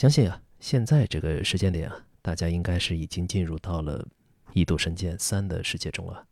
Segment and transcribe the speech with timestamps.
[0.00, 4.02] 相信啊，现在这个时间点啊，大家应该是已经进入到了
[4.54, 6.26] 《异度神剑三》的世界中了。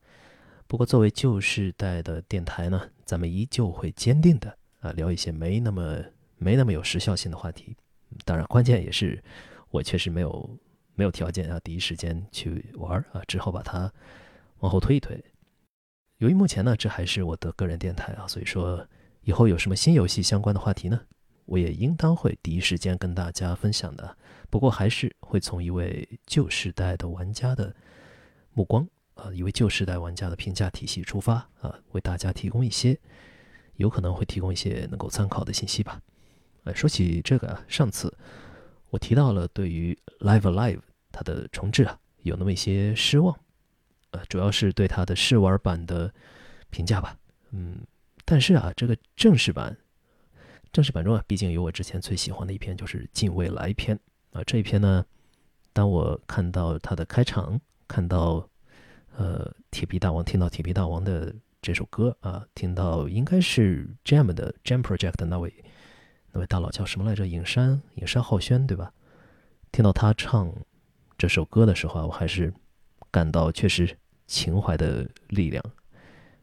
[0.66, 6.02] 不过，作为旧世代的电台呢，咱们依旧会坚定的啊聊一些没那么
[6.38, 7.76] 没那么有时效性的话题。
[8.24, 9.22] 当然，关键也是
[9.68, 10.58] 我确实没有
[10.94, 13.92] 没有条件啊第一时间去玩啊，只好把它
[14.60, 15.22] 往后推一推。
[16.16, 18.88] 由于目前呢，这还是我的个人电台啊，所以说
[19.24, 21.02] 以后有什么新游戏相关的话题呢，
[21.48, 24.16] 我也应当会第一时间跟大家分享的。
[24.50, 27.74] 不过还是会从一位旧时代的玩家的
[28.52, 32.98] 目光啊，一位旧时代玩家的评价体系出发啊，为大家提供一些
[33.76, 36.00] 有可能会提供一些能够参考的信息吧。
[36.64, 38.14] 呃，说起这个，上次
[38.90, 40.80] 我提到了对于 Live Alive
[41.10, 43.34] 它的重置啊，有那么一些失望。
[44.10, 46.12] 呃，主要是对它的试玩版的
[46.70, 47.16] 评价吧，
[47.50, 47.78] 嗯，
[48.24, 49.76] 但是啊，这个正式版，
[50.72, 53.96] 正式版中啊，毕竟有我之前最喜欢的一篇，就是《近未来篇》
[54.38, 54.42] 啊。
[54.44, 55.04] 这一篇呢，
[55.72, 58.48] 当我看到它的开场，看到
[59.16, 65.52] 呃铁皮大王，听到铁皮大王的这首歌啊，听到应该是 Jam 的 Jam Project 的那位
[66.32, 67.26] 那位大佬叫什么来着？
[67.26, 68.92] 影山影山浩轩对吧？
[69.72, 70.52] 听到他唱
[71.16, 72.52] 这首歌的时候啊，我还是。
[73.10, 73.96] 感到确实
[74.26, 75.64] 情怀的力量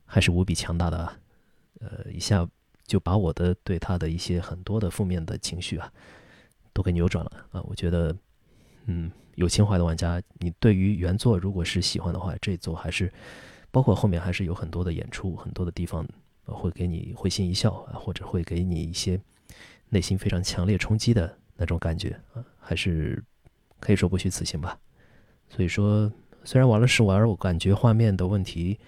[0.04, 1.18] 还是无比强大的啊！
[1.80, 2.46] 呃，一下
[2.86, 5.92] 就把我的对他的一些很多的负面的情绪啊，
[6.74, 7.62] 都给扭转了啊！
[7.64, 8.16] 我觉得，
[8.86, 13.12] 嗯，有情怀的玩家，你对于原作如果是喜欢的话，这一作还是
[13.72, 16.08] 包括后面还是有很多的演出，很多的地方
[16.46, 19.20] 会给你会心一笑啊，或者会给你一些
[19.90, 23.24] 内心非常强烈冲击的那种感觉啊，还是
[23.80, 24.80] 可以说不虚此行吧。
[25.50, 26.12] 所以说。
[26.48, 28.80] 虽然玩了试玩，我感觉画面的问题，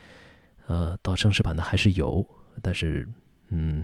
[0.68, 2.24] 呃，到正式版的还是有，
[2.62, 3.10] 但是，
[3.50, 3.84] 嗯，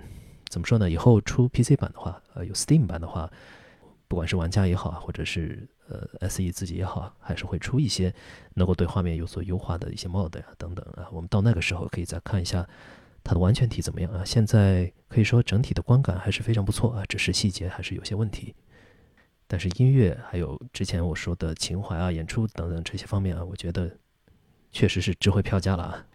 [0.50, 0.89] 怎么说呢？
[0.89, 3.31] 以后出 PC 版的话，呃，有 Steam 版的话，
[4.08, 8.14] 不管是玩家也好，或者是呃 SE 自己也好，还是会出一些
[8.56, 11.08] 能够对画面有所优化的一些 mod 呀等等啊。
[11.11, 12.68] 我们到那个时候可以再看一下
[13.23, 14.23] 它的完全体怎么样啊。
[14.25, 18.53] 现在可以说整体的观感还是非常不错啊，只是细节还是有些问题。
[19.47, 23.90] 但是音乐还有之前我说的情怀啊、演出等等这些方面啊，我觉得
[24.72, 26.06] 确实是值回票价了啊，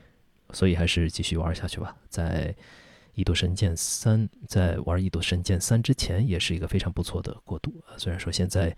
[0.52, 1.96] 所以还是继续玩下去吧。
[2.08, 2.52] 在
[3.18, 7.98] 《异度神剑三》在玩《异度神剑三》之前，也是一个非常不错的过渡啊。
[7.98, 8.76] 虽然说现在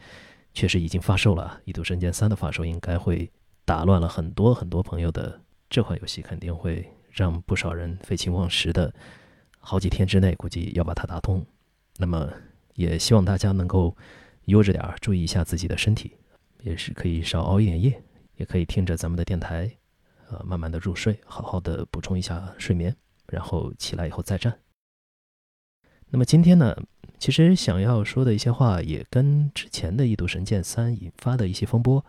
[0.55, 3.31] 确实已经发售了，《异度神剑三》的发售应该会
[3.67, 8.91] 打乱了很多很多朋友的这款游戏，肯定会让不少人废寝忘食的，
[9.59, 11.45] 好几天之内估计要把它打通。
[11.99, 12.27] 那么
[12.77, 13.95] 也希望大家能够。
[14.47, 16.17] 悠着点儿，注意一下自己的身体，
[16.63, 18.03] 也是可以少熬一点夜，
[18.37, 19.71] 也可以听着咱们的电台，
[20.29, 22.97] 呃，慢慢的入睡，好好的补充一下睡眠，
[23.31, 24.59] 然后起来以后再战。
[26.11, 26.77] 那么今天呢，
[27.19, 32.05] 其实想要说的一些话，也跟之前的《异度神剑三》引发的一些风波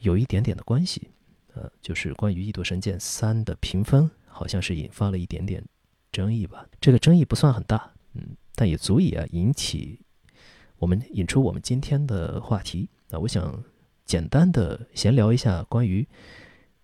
[0.00, 1.08] 有一点点的关系，
[1.54, 5.64] 呃，就是关于《异度神剑三》的评分，好像是引发了一点点
[6.10, 6.68] 争议吧。
[6.80, 10.00] 这个争议不算很大，嗯，但也足以啊引起。
[10.76, 13.64] 我们引出我们今天的话题那，我想
[14.04, 16.06] 简单的闲聊一下关于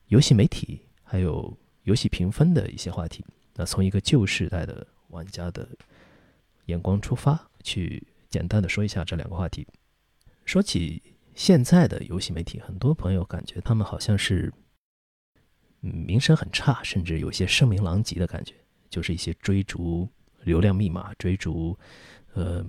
[0.06, 3.24] 游戏媒体还有游戏评分的一些话题。
[3.58, 5.69] 那从一个旧时代的玩家的
[6.66, 9.66] 眼光出发，去简单的说一下这两个话题。
[10.44, 11.02] 说起
[11.34, 14.52] 现在的游戏媒体，很多朋友感觉他们好像是
[15.80, 18.54] 名声很差，甚至有些声名狼藉的感觉，
[18.88, 20.08] 就是一些追逐
[20.44, 21.76] 流量密码、追逐
[22.34, 22.64] 呃。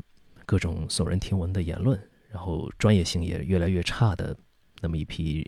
[0.46, 4.36] 各种耸人听闻的言论，然后专业性也越来越差的
[4.82, 5.48] 那么一批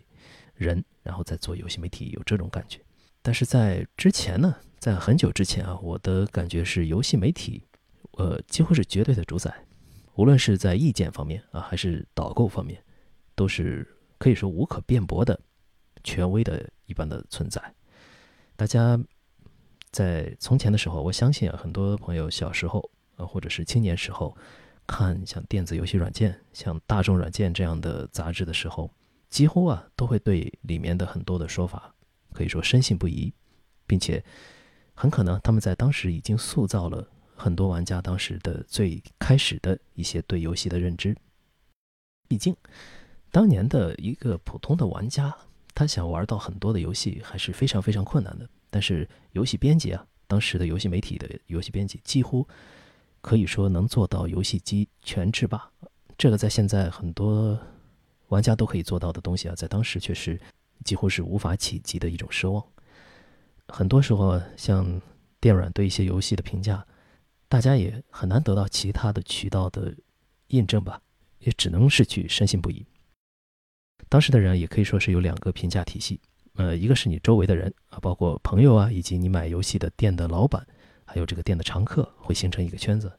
[0.54, 2.80] 人，然后在做游戏媒体，有这种感觉。
[3.24, 7.64] 但是在之前呢，在很久之前啊，我的感觉是游戏媒体，
[8.14, 9.54] 呃，几乎是绝对的主宰，
[10.16, 12.84] 无论是在意见方面啊，还是导购方面，
[13.36, 13.88] 都是
[14.18, 15.40] 可以说无可辩驳的
[16.04, 17.62] 权威的一般的存在。
[18.56, 19.00] 大家
[19.92, 24.36] 在从前的时候，我相信啊，很多朋友小时候啊，或者是青年时候。
[24.88, 28.92] 看像电子游戏软件、像大众软件这样的杂志的时候，
[29.30, 31.96] 几乎啊都会对里面的很多的说法
[32.34, 33.32] 可以说深信不疑，
[33.88, 34.22] 并且
[34.94, 41.16] 很可能他们在当时已经塑造了很多玩家当时的最开始的一些对游戏的认知。
[42.28, 42.56] 毕竟，
[43.32, 45.36] 当年的一个普通的玩家，
[45.74, 48.48] 他想玩到很多的游戏还是非常非常困难的。
[48.70, 52.48] 但是游戏编辑啊，当时的游戏媒体的游戏编辑几乎。
[53.24, 55.70] 可以说能做到游戏机全制霸，
[56.18, 57.56] 这个在现在很多
[58.30, 60.42] 玩家都可以做到的东西啊，在当时却是
[60.84, 62.66] 几乎是无法企及的一种奢望。
[63.72, 65.02] 很多时候，像
[65.40, 66.86] 电软对一些游戏的评价，
[67.48, 69.96] 大家也很难得到其他的渠道的
[70.48, 71.02] 印证吧。
[71.44, 72.86] 也只能是去深信不疑。
[74.08, 76.20] 当时的人也可以说是有两个评价体系，
[76.54, 80.64] 呃，一个是你周围的人啊，包括朋友啊，以及你买游戏的店的老板，
[81.04, 83.10] 还有这个店的常客，会形成一个圈子；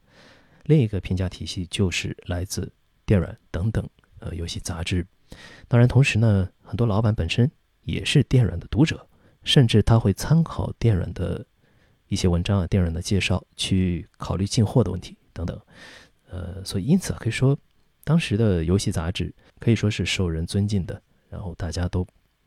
[0.66, 2.72] 另一个评价体系就是来自
[3.04, 3.84] 电软等等
[4.20, 5.04] 呃游戏杂志。
[5.66, 7.50] 当然，同时呢，很多老板本身
[7.82, 9.04] 也是电软的读者，
[9.44, 11.46] 甚至他会参考电软的
[12.08, 15.60] 一些文章啊、电软的介绍去考虑进货的问题等等。
[16.28, 17.58] 呃，所以因此可以说，
[18.04, 19.34] 当时的游戏杂志。
[19.60, 21.00] 可以说是受人尊敬的，
[21.30, 22.04] 然后大家都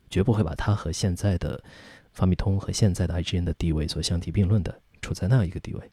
[0.09, 1.63] 绝不会把它和现在的
[2.12, 5.89] 发米通和现在的 IGN 的地位所相提并论的，处在那样一个地位。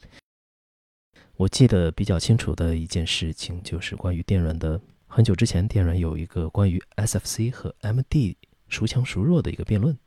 [1.37, 8.35] 我记得比较清楚的一件事情就是关于电软的，很久之前电软有一个关于 SFC 和 MD
[8.67, 9.97] 孰强孰弱的一个辩论，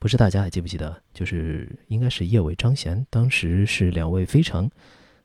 [0.00, 1.00] 不知大家还记不记得？
[1.14, 4.68] 就是应该是叶伟、张贤，当时是两位非常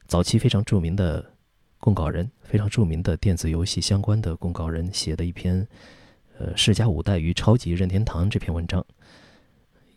[0.05, 1.31] 早期非常著名的。
[1.77, 5.67] 供稿人非常著名的电子游戏相关的供稿人写的一篇，
[6.39, 8.83] 呃，世嘉五代与超级任天堂这篇文章，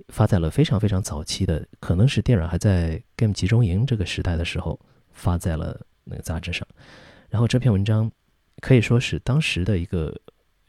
[0.08, 4.78] 发在了非常非常早期的，可能是电软还在 Game 集中营这个时代的时候，
[5.12, 6.66] 发在了那个杂志上。
[7.30, 8.12] 然后这篇文章
[8.60, 10.14] 可以说是当时的一个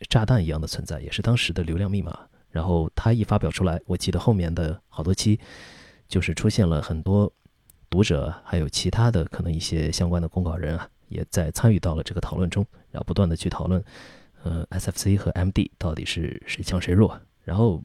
[0.08, 2.18] 炸弹一样的存在，也是当时的流量密码。
[2.52, 5.40] 然后他一发表出来，我记得后面的好多期
[6.08, 7.32] 就是出现了很多
[7.90, 10.90] 读者，还有其他的可能一些相关的公告人啊。
[11.08, 13.84] 也在参与到了这个讨论中，然后不断的去讨论，
[14.44, 17.20] 呃，SFC 和 MD 到底是谁强谁弱。
[17.44, 17.84] 然后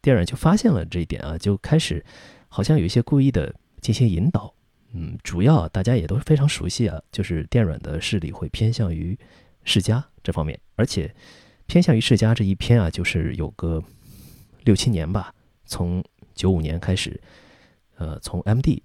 [0.00, 2.04] 电软就发现了这一点啊，就开始
[2.46, 4.54] 好像有一些故意的进行引导。
[4.92, 9.18] 嗯，主要大家也都非常熟悉啊，就是电软的势力会偏向于
[9.64, 11.12] 世嘉这方面，而且
[11.66, 13.82] 偏向于世嘉这一篇啊，就是有个
[14.64, 15.34] 六七年吧，
[15.64, 17.20] 从九五年开始，
[17.96, 18.82] 呃，从 MD，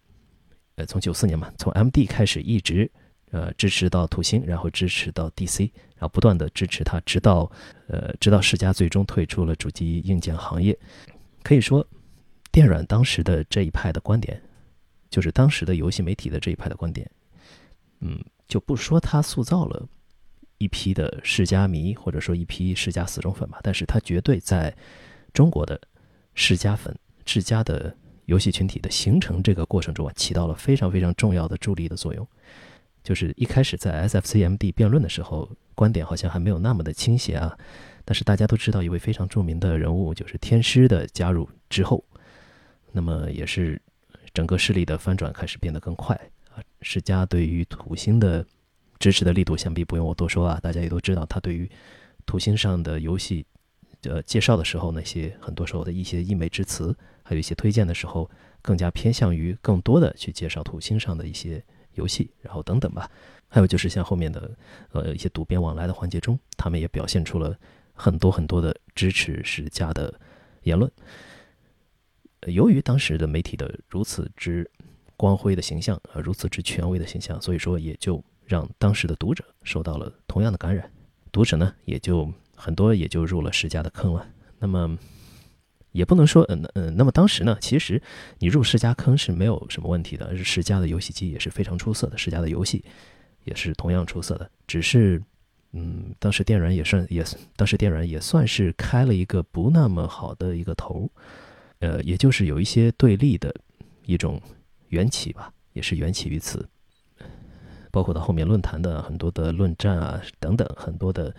[0.75, 2.89] 呃，从九四年嘛，从 MD 开始一直。
[3.31, 7.47] 呃，支持到土星，然后支持到 DC，然后不断的支持它，直到
[7.85, 10.75] 呃，直到世嘉最终退出了主机硬件行业。
[11.43, 11.87] 可以说，
[12.51, 14.41] 电软当时的这一派的观点，
[15.11, 17.07] 就是当时的游戏媒体的这一派的观点。
[17.99, 19.87] 嗯，就不说它塑造了
[20.59, 24.73] 一批的世嘉迷，或者说一批世嘉死忠粉吧，但是它绝对在
[25.33, 25.81] 中国的
[26.35, 26.95] 世嘉粉、
[27.25, 27.95] 世嘉的
[28.25, 32.27] 游戏群体的形成这个过程中啊，起到了非常非常重要的助力的作用。
[33.01, 37.57] 就是一开始在 SFCMD 辩论的时候，观点好像还没有那么的倾斜啊。
[38.03, 42.03] 但是大家都知道一位非常著名的人物，就是天师的加入之后，
[42.91, 43.81] 那么也是
[44.33, 46.15] 整个势力的翻转开始变得更快
[46.53, 46.61] 啊。
[46.81, 48.45] 世嘉对于土星的
[48.99, 51.69] 支持的力度，想必不用我多说啊，大家也都知道，他对于
[52.25, 53.45] 土星上的游戏
[54.03, 58.29] 呃介绍的时候，那些很多时候的一些溢美之词，还有一些推荐的时候，
[58.61, 61.63] 更加偏向于更多的去介绍土星上的一些。
[61.95, 63.11] 游戏，然后等等吧，
[63.49, 64.55] 还有就是像后面的
[64.91, 67.53] 呃一些赌边往来的环节中，他们也表现出了
[67.93, 70.13] 很多很多的支持世家的
[70.61, 70.89] 言论。
[72.45, 74.69] 由于当时的媒体的如此之
[75.17, 80.91] 光辉的形象啊，如此之权威的形象，所以说也就让当时的读者受到了同样的感染，
[81.31, 84.27] 读者呢也就很多也就入了世家的坑了。
[84.57, 84.97] 那么。
[85.91, 87.99] 也不能说，嗯嗯，那么当时呢，其实
[88.37, 92.85] 你入世嘉坑是没有什么问题的，世嘉的游戏机也是非常出色的，世嘉的游戏
[93.43, 95.19] 也是同样出色的，只是，
[95.71, 97.25] 嗯，当时电软也算也，
[97.55, 101.09] 当时电软也算是开了一个不那么好的一个头，
[101.79, 103.51] 呃，也就是有一些对立的
[104.05, 104.39] 一种
[104.89, 106.69] 缘起吧，也是缘起于此，
[107.91, 111.35] 包括到后面论坛的很多的论战啊等等，很多的。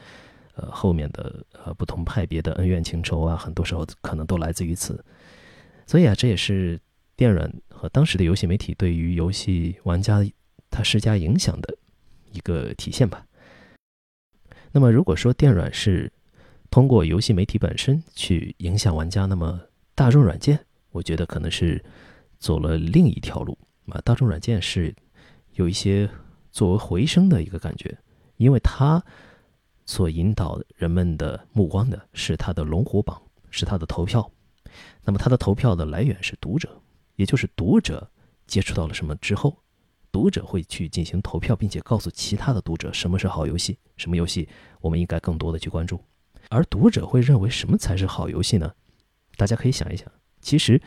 [0.56, 5.02] 呃，后面的呃不同派别的恩怨情仇啊，很多时候可能都来自于此。
[5.86, 6.78] 所以啊，这也是
[7.16, 10.20] 电软和当时的游戏媒体对于游戏玩家
[10.68, 11.74] 他施加影响的
[12.32, 13.24] 一个体现吧。
[14.72, 16.12] 那么，如果说电软是
[16.68, 19.58] 通过游戏媒体本身去影响玩家，那么
[19.94, 20.58] 大众软件，
[20.90, 21.82] 我觉得可能是
[22.38, 24.00] 走了另一条路啊。
[24.04, 24.94] 大众软件是
[25.54, 26.10] 有一些
[26.50, 27.98] 作为回声的一个感觉，
[28.36, 29.02] 因为它。
[29.86, 34.30] 所引导人们的目光的是他的龙虎榜，是他的投票。
[35.02, 36.80] 那么他的投票的来源是读者，
[37.16, 38.08] 也就是读者
[38.46, 39.56] 接触到了什么之后，
[40.12, 44.48] 读者会去进行投票，并且告诉其他的读者什么是好游戏，什么游戏
[44.80, 46.00] 我们应该更多的去关注。
[46.50, 48.72] 而读者会认为什么才是好游戏呢？
[49.36, 50.06] 大家可以想一想，
[50.40, 50.80] 其实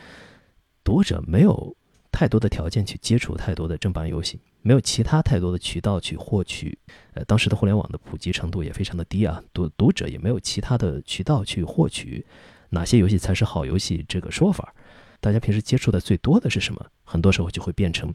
[0.82, 1.76] 读者没有
[2.10, 4.40] 太多的条件去接触太多的正版游戏。
[4.66, 6.76] 没有其他太多的渠道去获取，
[7.12, 12.24] 呃，当时的互联网的普及程度也非常的低啊，读读者也没有其他的渠道去获取
[12.70, 14.74] 哪些游戏才是好游戏这个说法。
[15.20, 16.82] 大家平时接触的最多的是什么？
[17.04, 18.10] 很多时候就会变成，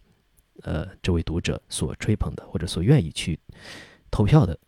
[0.64, 3.40] 呃，这位读者所吹捧的或者所愿意去
[4.10, 4.60] 投票的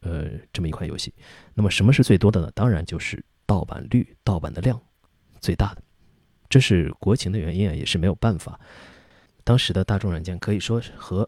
[0.00, 1.14] 呃，这么一款游戏。
[1.54, 2.50] 那么什么是最多的呢？
[2.54, 4.78] 当然就是盗版率、盗版的量
[5.40, 5.82] 最大的。
[6.50, 8.60] 这是国情的原因啊，也是没有办法。
[9.48, 11.26] 当时的大众软件可以说和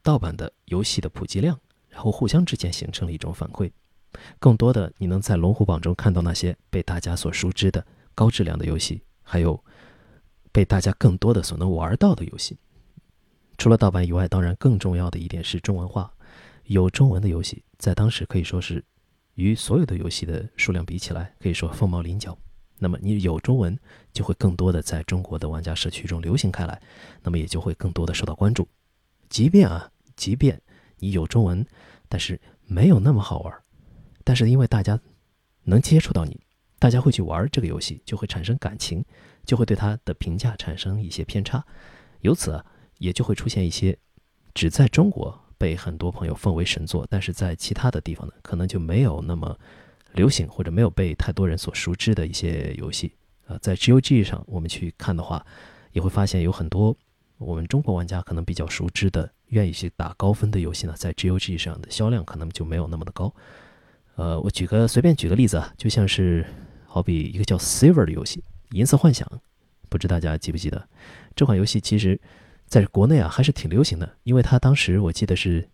[0.00, 3.68] 盗版的游戏的普及量，然后互相之间形成了一种反馈。
[4.38, 7.84] 更多的，你能在龙虎榜中看到那些被大家所熟知的
[8.14, 9.60] 高质量的游戏，还有
[10.52, 12.56] 被大家更多的所能玩到的游戏。
[13.56, 16.14] 除了盗版以外，当然更重要的一点是中文化。
[16.66, 18.84] 有中文的游戏，在当时可以说是
[19.34, 22.38] 与所有的游戏的数量比起来，可以说凤毛麟角。
[22.78, 23.78] 那么你有中文，
[24.12, 26.80] 就会更多的在中国的玩家社区中流行开来，
[27.22, 28.68] 那么也就会更多的受到关注。
[29.28, 30.60] 即便啊，即便
[30.98, 31.66] 你有中文，
[32.08, 33.54] 但是没有那么好玩。
[34.24, 34.98] 但是因为大家
[35.64, 36.40] 能接触到你，
[36.78, 39.04] 大家会去玩这个游戏，就会产生感情，
[39.44, 41.64] 就会对它的评价产生一些偏差，
[42.20, 42.64] 由此啊，
[42.98, 43.98] 也就会出现一些
[44.54, 49.58] 只在中国被很多朋友奉为神作，但是在其他的地方呢，可能就没有那么
[50.12, 53.12] 流行或者没有被太多人所熟知的一些游戏
[53.46, 53.58] 啊。
[53.60, 55.44] 在 GOG 上我们去看的话，
[55.92, 56.96] 也会发现有很多
[57.38, 63.32] 我们中国玩家可能比较熟知的、愿意去打高分的游戏呢，在 GOG 上的销量可能就没有那么的高。
[64.16, 66.44] 呃，我举个随便举个例子啊，就像是
[66.86, 68.42] 好比一个叫 Silver 的游戏，
[68.76, 69.28] 《银色幻想》，
[69.88, 70.88] 不知大家记不记得？
[71.36, 72.20] 这款游戏其实
[72.66, 75.68] 在国内啊还是挺流行的，因为它当时我记得是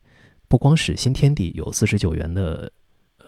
[0.46, 2.70] 不光是新天地有四十九元的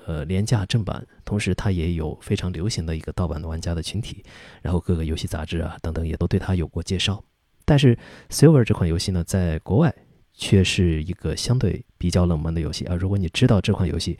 [0.06, 4.24] 呃廉价正版，同时它也有非常流行的一个盗版的玩家的群体，
[4.62, 7.22] 然后各个游戏杂志啊等等也都对它有过介绍。
[7.64, 7.98] 但是
[8.30, 9.94] Silver 这款游戏呢，在国外
[10.32, 12.94] 却是一个相对比较冷门的游戏啊。
[12.94, 14.18] 如果你知道这款游戏，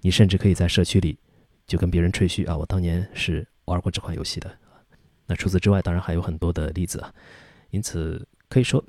[0.00, 1.18] 你甚至可以在社区里
[1.66, 4.50] 就跟别人吹嘘啊，我当年是玩过这款游戏的。
[5.26, 7.14] 那除此之外，当然还有很多的例子啊。
[7.70, 8.82] 因此可以说，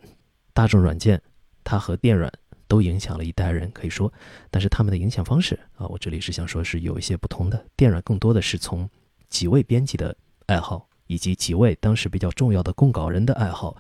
[0.53, 1.21] 大众软件
[1.63, 2.31] 它和电软
[2.69, 4.11] 都影响了一代人，可以说，
[4.49, 7.65] 但是他们的影响方式啊，我这里是想说是有一些不同的。
[7.75, 8.89] 电软更多的是从
[9.27, 13.75] 几位编辑的爱好以及几位当时比较重要的供稿人的爱好，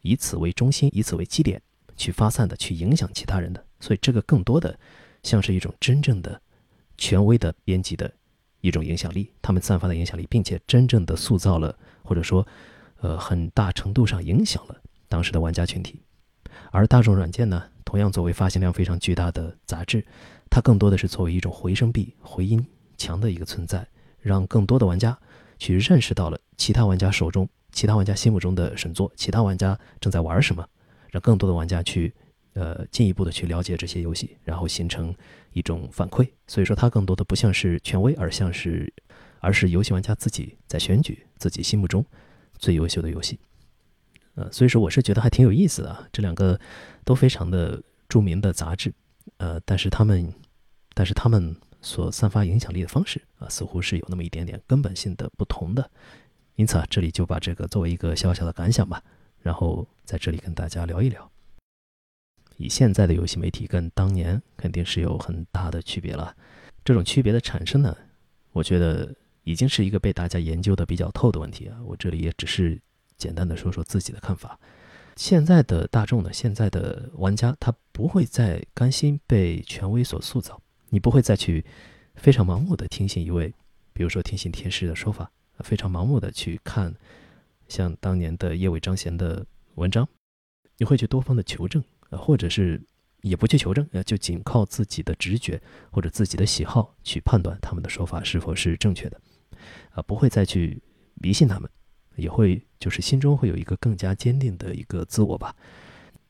[0.00, 1.62] 以此为中心，以此为基点
[1.96, 3.64] 去发散的去影响其他人的。
[3.78, 4.76] 所以这个更多的
[5.22, 6.40] 像是一种真正的。
[6.98, 8.08] 权威的编辑的
[8.60, 12.46] 一种影响力，他们散发的影响力，并且真正的塑造了，或者说，
[13.00, 14.76] 呃，很大程度上影响了
[15.08, 16.00] 当时的玩家群体。
[16.70, 20.02] 而大众软件呢，同样作为发行量非常巨大的杂志，
[20.48, 23.86] 它更多的是作为一种回声壁、回音墙的一个存在，
[24.18, 25.14] 让更多的玩家
[25.58, 30.66] 去认识到了其他玩家手中、其他玩家心目中的神作，其他玩家正在玩什么，
[31.10, 32.10] 让更多的玩家去。
[32.54, 35.14] 呃，进一步的去了解这些游戏，然后形成
[35.52, 36.28] 一种反馈。
[36.46, 38.92] 所以说，它更多的不像是权威，而像是，
[39.40, 42.04] 而是游戏玩家自己在选举自己心目中
[42.58, 43.38] 最优秀的游戏。
[44.34, 46.08] 呃，所以说我是觉得还挺有意思的。
[46.12, 46.58] 这两个
[47.04, 48.92] 都非常的著名的杂志，
[49.36, 50.32] 呃，但是他们，
[50.94, 55.90] 但是他们所散发影响力的方式啊，似乎是有那么一点点根本性的不同的。
[56.56, 59.02] 因此啊，这里就把这个作为一个小小的感想吧，
[59.40, 61.30] 然后在这里跟大家聊一聊。
[62.58, 66.36] 以现在的游戏媒体跟当年肯定是有很大的区别了。
[66.84, 67.96] 这种区别的产生呢，
[68.52, 71.78] 我觉得已经是一个被大家研究的比较透的问题啊。
[71.84, 72.80] 我这里也只是
[73.22, 74.58] 简单的说说自己的看法。
[75.16, 81.64] 现在的大众呢，现在的玩家他不会再甘心被权威所塑造，你不会再去
[82.16, 83.54] 非常盲目的听信一位，
[83.92, 86.94] 比如说听信天师的说法，非常盲目的去看
[87.68, 90.08] 像当年的叶伟章贤的文章，
[90.78, 91.82] 你会去多方的求证。
[92.10, 92.78] 呃或者是
[93.22, 95.58] 也不去求证，呃，就仅靠自己的直觉
[95.90, 99.18] 或者自己的喜好去判断他们的说法是否是正确的，
[99.92, 100.82] 啊，不会再去
[101.14, 101.70] 迷信他们，
[102.16, 105.54] 也会就是心中会有一个更加坚定的一个自我吧，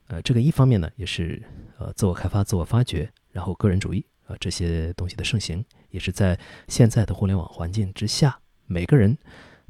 [0.08, 1.42] 呃，这个一方面呢，也是
[1.78, 9.16] 呃自我开发、自我发掘，然后个人主义啊这些东西的盛行，也是在现在的互联网环境之下，每个人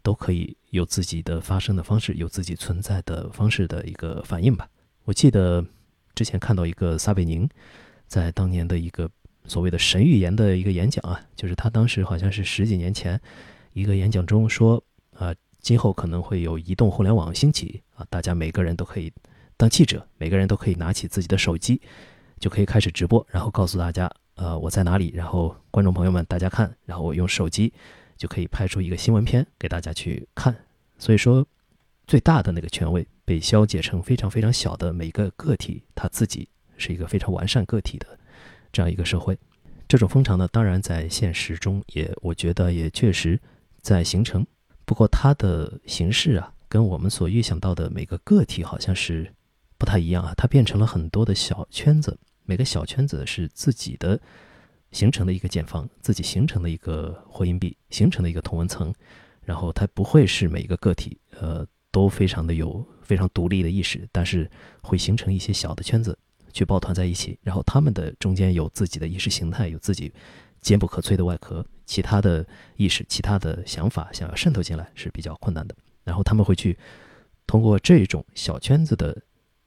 [0.03, 4.69] 都可以有自己的发声的方式，有自己存在的方式的一个反应吧。
[5.05, 5.65] 我记得。
[6.15, 7.49] 之前看到一个撒贝宁，
[8.07, 9.11] 在当年的一个
[9.47, 13.19] 所谓的神预言的一个演讲啊，就是他当时好像是十几年前
[13.73, 14.85] 一个演讲中说，
[15.63, 19.11] 今后可能会有移动互联网兴起啊，大家每个人都可以
[19.57, 21.81] 当记者，每个人都可以拿起自己的手机，
[22.39, 27.73] 就可以开始直播，然后告诉大家呃我在哪里，然后观众朋友们大家看，然后我用手机
[28.19, 30.55] 就可以拍出一个新闻片给大家去看，
[30.99, 31.47] 所以说
[32.07, 33.07] 最大的那个权威。
[33.25, 38.19] 被消解成非常非常小的每个个体，他自己是一个非常完善个体的
[38.73, 39.39] 这样一个社会。
[39.87, 43.41] 这种风潮呢，当然在现实中也，我觉得也确实
[43.81, 44.45] 在形成。
[44.93, 49.33] 不过它的形式啊，跟我们所预想到的每个个体好像是
[49.79, 50.35] 不太一样啊。
[50.37, 54.21] 它变成了很多的小圈子，每个小圈子是自己的
[54.91, 58.93] 形成的一个茧房，自己形成的一个货银币，形成的一个同文层，
[59.43, 64.47] 然后它不会是每一个个体，呃，都非常的有非常独立的意识，但是
[64.83, 66.19] 会形成一些小的圈子
[66.53, 70.13] 去抱团在一起，然后他们的中间有自己的意识形态，有自己
[70.63, 76.79] 坚不可摧的外壳，其他的意识、其他的想法想要渗透进来是比较困难的，然后他们会去
[77.47, 79.23] 通过这种小圈子的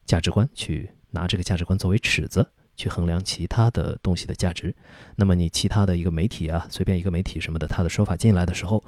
[0.05, 2.49] 价值观去拿这个价值观作为尺子。
[2.77, 4.75] 去衡量其他的东西的价值，
[5.15, 8.83] 那么你其他的一个媒体啊，随便一个媒体什么的，他的说法进来的时候，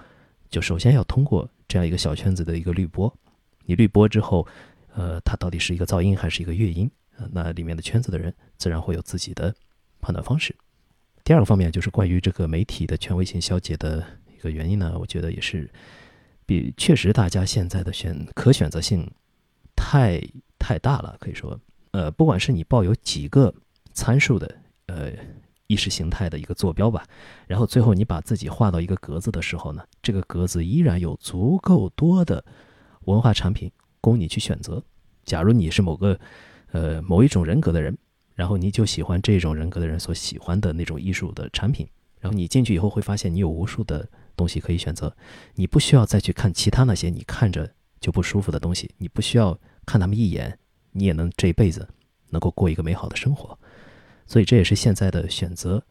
[0.49, 3.17] 就首先要通过这样一个小圈子的一个滤波。
[3.63, 4.45] 你滤波之后，
[4.93, 6.91] 呃，它到底是一个噪音还是一个乐音？
[7.31, 9.55] 那里面的圈子的人自然会有自己的
[10.01, 10.53] 判断方式。
[11.27, 14.01] 第二个方面就是关于这个媒体的权威性消解的
[14.33, 15.69] 一个原因呢，我觉得也是
[16.45, 19.05] 比确实大家现在的选可选择性
[19.75, 20.21] 太
[20.57, 21.59] 太大了，可以说，
[21.91, 23.53] 呃，不管是你抱有几个。
[23.93, 24.55] 参数的
[24.85, 25.11] 呃
[25.65, 27.03] 意识形态的一个坐标吧，
[27.47, 32.45] 然后最后你把自己画到一个格子的时候呢，这个格子依然有足够多的
[33.05, 34.81] 文化产品供你去选择。
[35.25, 36.17] 假如你是某个
[36.71, 37.97] 呃某一种人格的人，
[38.37, 41.87] 然后你就喜欢这种人格的人所喜欢的那种艺术的产品，
[42.19, 45.11] 然后你进去以后会发现你有无数的东西可以选择，
[45.55, 50.59] 你不需要再去看其他那些你看着就不舒服的东西，你不需要看他们一眼，
[50.91, 51.89] 你也能这一辈子
[52.29, 53.57] 能够过一个美好的生活。
[54.27, 55.83] 所以这也是现在的选择，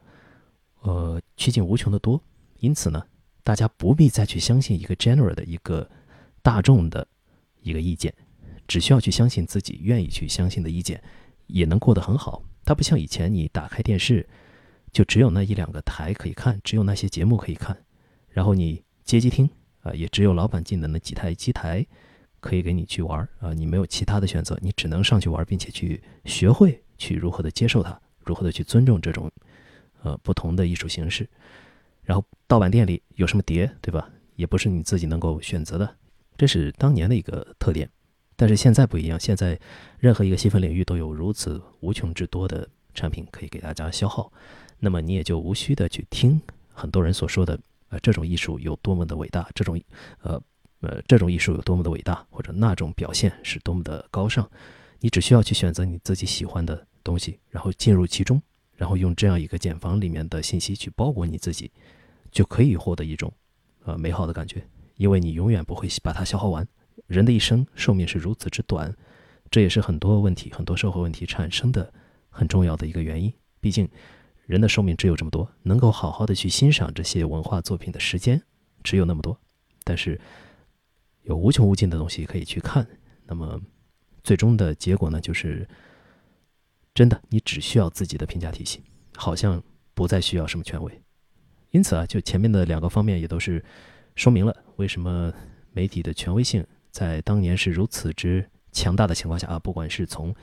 [0.83, 2.21] 呃，趋近无穷的多。
[2.59, 3.03] 因此呢，
[3.43, 5.89] 大家不必再去相信一个 general 的一个
[6.41, 7.05] 大众的
[7.61, 8.13] 一个意见，
[8.69, 11.03] 只需要去相信自己愿意去相信的意见，
[11.47, 12.43] 也能过得很好。
[12.63, 14.27] 它不像以前，你打开电视
[14.91, 17.77] 就只有那一两个台可以看，只有那些节目可以看，
[18.29, 19.49] 然后你接机厅
[19.81, 21.85] 啊，也只有老板进的那几台机台
[22.39, 27.99] 可以给你去玩啊，你没有其他的选择，你只能上去玩，并且去学会去如何的接受它。
[28.19, 29.31] 如何的去尊重这种，
[30.03, 31.27] 呃，不同的艺术形式？
[32.03, 34.09] 然后盗版店里有什么碟，对吧？
[34.35, 35.95] 也不是你自己能够选择的，
[36.37, 37.89] 这是当年的一个特点。
[38.37, 39.59] 但是现在不一样，现在
[39.99, 44.31] 任何一个细分领域都有如此无穷之多的产品可以给大家消耗，
[44.79, 49.77] 那么你也就无需的去听很多人所说的，呃，这种艺术有多么的伟大，这种，
[50.21, 50.41] 呃，
[50.79, 54.49] 呃，这种艺术有多么的伟大，或者那种表现是多么的高尚。
[54.99, 56.87] 你只需要去选择你自己喜欢的。
[57.07, 58.41] 东西，然后进入其中，
[58.75, 61.71] 然后用这样一个茧房里面的信息去包裹你自己，
[62.33, 63.31] 就可以获得一种，
[63.85, 64.61] 呃，美好的感觉。
[64.97, 66.67] 因为你永远不会把它消耗完。
[67.07, 68.95] 人的一生寿命是如此之短，
[69.49, 71.91] 这也是很多问题、很多社会问题产生的
[72.29, 73.33] 很重要的一个原因。
[73.59, 73.89] 毕竟，
[74.45, 78.41] 人的寿命只有这么多，能够好好的去欣赏这些文化作品的时间
[78.83, 79.39] 只有那么多。
[79.83, 80.19] 但是，
[81.23, 82.87] 有无穷无尽的东西可以去看。
[83.25, 83.59] 那么，
[84.23, 85.67] 最终的结果呢，就是。
[86.93, 88.81] 真的，你只需要自己的评价体系，
[89.15, 89.61] 好像
[89.93, 91.01] 不再需要什么权威。
[91.69, 93.63] 因此啊，就前面的两个方面也都是
[94.15, 95.31] 说明了为什么
[95.73, 96.65] 媒体的权威性
[96.97, 100.33] 在当年是如此之强大的情况下啊，不管是从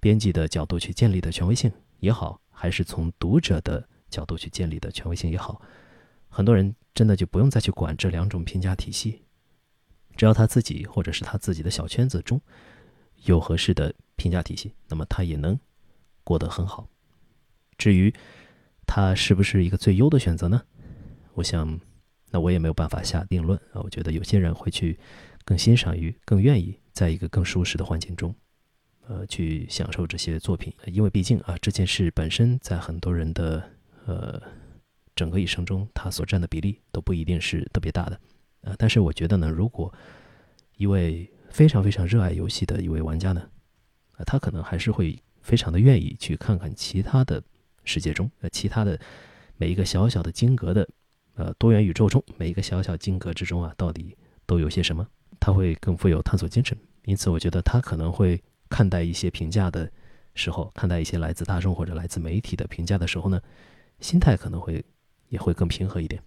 [0.00, 5.62] 编辑的角度去建立的权威性也好，还是从读者的角度去建立的权威性也好，
[6.28, 9.22] 很多人真的就不用再去管这两种评价体系，
[10.16, 12.40] 只要他自己或者是他自己的小圈子中
[13.26, 15.56] 有合适的评价体系，那么他也能。
[16.26, 16.88] 过得很好。
[17.76, 18.10] 至于
[18.86, 20.62] 它是不是一个最优的选择呢？
[21.34, 21.78] 我想，
[22.30, 23.82] 那我也没有办法下定论啊。
[23.84, 24.98] 我觉得有些人会去
[25.44, 28.34] 更欣赏于、更愿意在一个更舒适的环境中，
[29.06, 30.72] 呃，去享受这些作品。
[30.86, 33.62] 因为毕竟啊，这件事本身在很多人的
[34.06, 34.40] 呃
[35.14, 38.20] 整个一生中，它所占的比例都不一定是特别大的
[38.62, 38.74] 啊。
[38.78, 39.92] 但是我觉得呢，如果
[40.76, 43.48] 一位非常非常热爱游戏的一位玩家呢，
[44.12, 45.18] 啊，他可能还是会。
[45.44, 47.44] 非常的愿意去看看其他的
[47.84, 48.98] 世界中，呃，其他的
[49.58, 50.88] 每一个小小的晶格的，
[51.34, 55.06] 呃，多元宇宙中每一个小小晶格之中啊，到底都有些什么？
[55.44, 56.74] 他会更富有探索精神。
[57.04, 59.90] 因此，我觉得他可能会看待一些评价的
[60.34, 63.38] 时候，看待一些来自大众或者来自媒体的评价的时候呢，
[64.00, 64.82] 心态可能会
[65.28, 66.22] 也会更平和一点。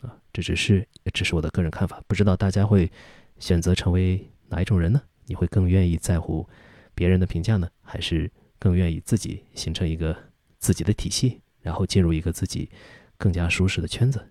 [0.00, 0.84] 啊，这只是
[1.14, 2.90] 只是我的个人看法，不知道大家会
[3.38, 5.00] 选择成为哪一种人呢？
[5.26, 6.48] 你会更愿意在乎
[6.92, 8.28] 别人的评价呢，还是？
[8.62, 10.14] 更愿意自己形成一个
[10.58, 12.68] 自己的体系，然后进入一个自己
[13.16, 14.30] 更加舒适的圈子，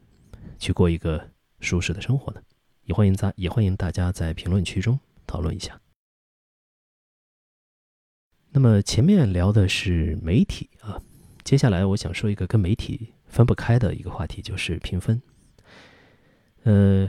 [0.59, 2.39] 去过一个舒适的生活呢？
[2.89, 5.79] 也欢迎在也欢迎大家在评论区中讨论一下。
[8.49, 10.99] 那么前面聊的是媒体啊，
[11.43, 15.21] 接下来我想说一个跟媒体分不开的一个话题，就是评分。
[16.63, 17.07] 呃，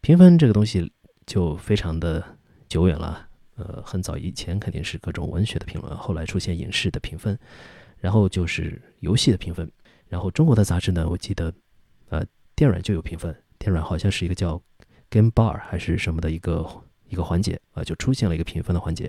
[0.00, 0.92] 评分这个东西
[1.26, 2.24] 就非常的
[2.68, 3.28] 久远了。
[3.56, 7.36] 呃，很早以前肯定是各种文学的评论，后来出现影视的评分，
[7.98, 9.68] 然后就是游戏的评分。
[10.06, 11.52] 然后中国的杂志呢，我记得，
[12.10, 14.60] 呃，电软就有评分，电软好像是一个叫
[15.14, 16.68] Game Bar 还是什么的一个
[17.08, 19.08] 一个环节啊，就出现了一个评分的环节，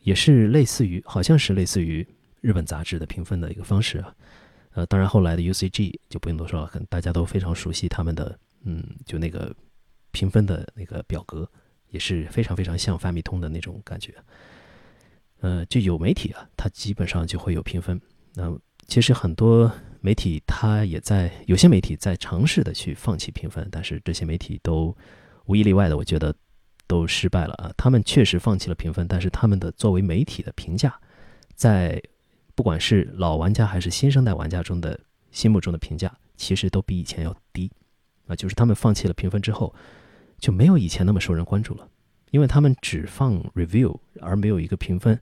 [0.00, 2.04] 也是类似于，好像是类似于
[2.40, 4.12] 日本杂志的评分的一个方式啊。
[4.72, 9.54] 呃，当然后来的 UCG 就不用多说了，可能大家都非常熟悉他们的，嗯，就那个
[10.10, 11.48] 评分的那个表格，
[11.90, 14.14] 也是非常非常像发米通的那种感觉。
[15.40, 18.00] 呃，就有媒体啊，它基本上就会有评分。
[18.34, 18.52] 那
[18.88, 19.70] 其实很多
[20.04, 24.94] 媒体，它也在有些媒体在尝试的去放弃评分，但是这些媒体都
[25.46, 26.34] 无一例外的，我觉得
[26.88, 27.72] 都失败了啊。
[27.76, 30.92] 他们确实放弃了评分，但是他们的作为媒体的评价，
[31.54, 32.02] 在
[32.56, 34.98] 不管是老玩家还是新生代玩家中的
[35.30, 37.70] 心目中的评价，其实都比以前要低，
[38.26, 39.72] 啊，就是他们放弃了评分之后，
[40.38, 41.88] 就没有以前那么受人关注了，
[42.32, 45.16] 因为他们只放 review 而没有一个评分，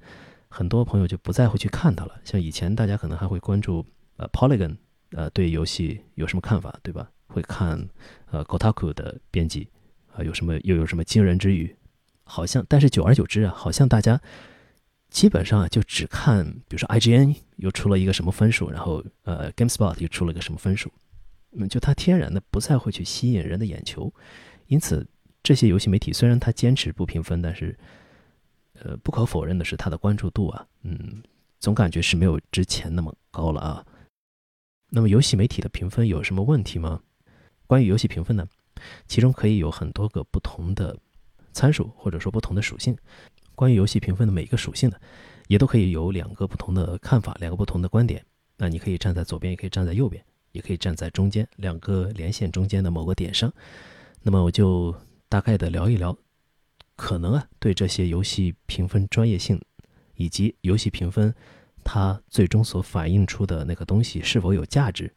[0.49, 2.19] 很多朋友就不再会去看它了。
[2.25, 3.85] 像以前大家可能还会关注
[4.21, 4.77] 呃 Polygon
[5.13, 7.11] 呃对游戏有什么看法，对吧？
[7.29, 7.89] 会看
[8.31, 9.67] 呃 Kotaku 的编辑
[10.15, 11.75] 啊有什么又有什么惊人之语，
[12.25, 14.21] 好像但是久而久之啊，好像大家。
[15.09, 20.89] 基本上啊，就只看，比如说 IGN 又出了一个什么分数，然后呃，GameSpot 又出了个什么分数，
[21.51, 24.15] 嗯，就它天然的不再会去吸引人的眼球，
[24.69, 25.05] 因此
[25.43, 27.77] 这些游戏媒体虽然它坚持不评分，但是
[28.75, 31.21] 呃，不可否认的是它的关注度啊，嗯，
[31.59, 33.85] 总感觉是没有之前那么高了啊。
[34.91, 37.01] 那么游戏媒体的评分有什么问题吗？
[37.67, 38.47] 关于游戏评分呢，
[39.07, 40.97] 其中可以有很多个不同的
[41.53, 42.97] 参数或者说不同的属性。
[43.55, 44.97] 关于游戏评分的每一个属性呢，
[45.47, 48.25] 也都可以有两个不同的看法，两个不同的观点。
[48.57, 50.23] 那你可以站在左边，也可以站在右边，
[50.53, 53.53] 也可以站在中间，两个连线中间的某个点上。
[54.23, 54.95] 那么我就
[55.29, 56.17] 大概的聊一聊，
[56.97, 59.61] 可能啊对这些游戏评分专业性，
[60.17, 61.33] 以及游戏评分
[61.85, 65.13] 它最终所反映出的那个东西是否有价值，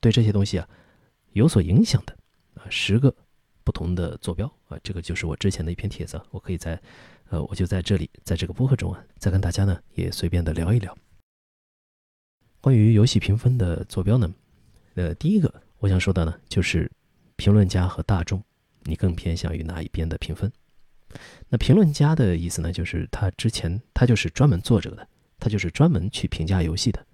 [0.00, 0.68] 对这些东西啊
[1.32, 2.16] 有所影响的
[2.54, 3.14] 啊十个
[3.64, 6.80] 不同的坐标啊，这个就是我之前的一篇帖子，我可以在。
[7.28, 10.96] 呃，我就在这里，在这个播客中啊，再跟大家呢也随便的聊一聊
[12.60, 14.32] 关于游戏评分的坐标呢。
[14.94, 16.88] 呃，第一个我想说的呢，就是
[17.34, 18.40] 评论家和大众，
[18.84, 20.52] 你更偏向于哪一边的评分？
[21.48, 27.06] 那评论家的意思呢，就是他之前他就是专门做这个的，他就是专门去评价游戏的。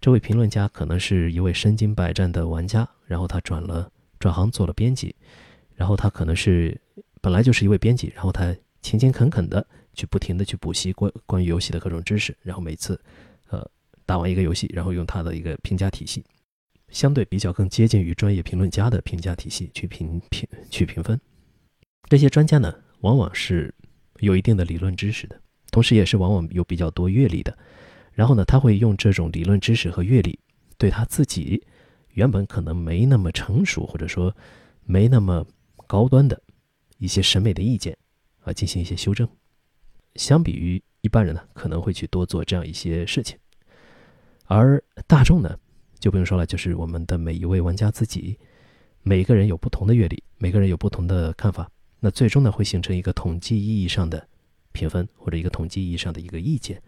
[0.00, 5.14] 这位评论家可能是一位身经百战的玩家，然后他转了转行做了编辑，
[5.74, 6.80] 然后他可能是
[7.20, 8.54] 本来就是一位编辑，然后他。
[8.82, 12.98] 勤勤恳恳的去不停的去补习关关于游戏的各种知识，然后每次，
[13.50, 13.62] 呃，
[14.06, 16.24] 打完一个游戏，然后用他的一个评价体系，
[16.88, 21.20] 相对比较更接近于专业评论家的评价体系去评评去评分。
[22.08, 23.74] 这些专家呢，往往是
[24.20, 25.38] 有一定的理论知识的，
[25.70, 27.56] 同时也是往往有比较多阅历的。
[28.12, 30.38] 然后呢，他会用这种理论知识和阅历，
[30.76, 31.62] 对他自己
[32.10, 34.34] 原本可能没那么成熟或者说
[34.84, 35.46] 没那么
[35.86, 36.40] 高端的
[36.98, 37.96] 一些审美的意见。
[38.42, 39.28] 啊，进行一些修正。
[40.16, 43.38] 相比于一般人呢，可能会去多做这样一些事情。
[44.46, 45.56] 而大众呢，
[45.98, 48.38] 就不用说了，就是我们的每一位玩家自己，
[49.02, 51.70] 每个人有不同的阅历，每个人有不同的看法。
[52.00, 54.26] 那最终呢，会形成一个统计意义上的
[54.72, 56.82] 评分，或者一个统计意义上的一个意见。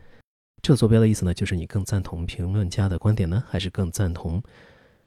[0.62, 4.42] 这个坐标的意思呢，就是你更赞同评论家的观点呢，还是更赞同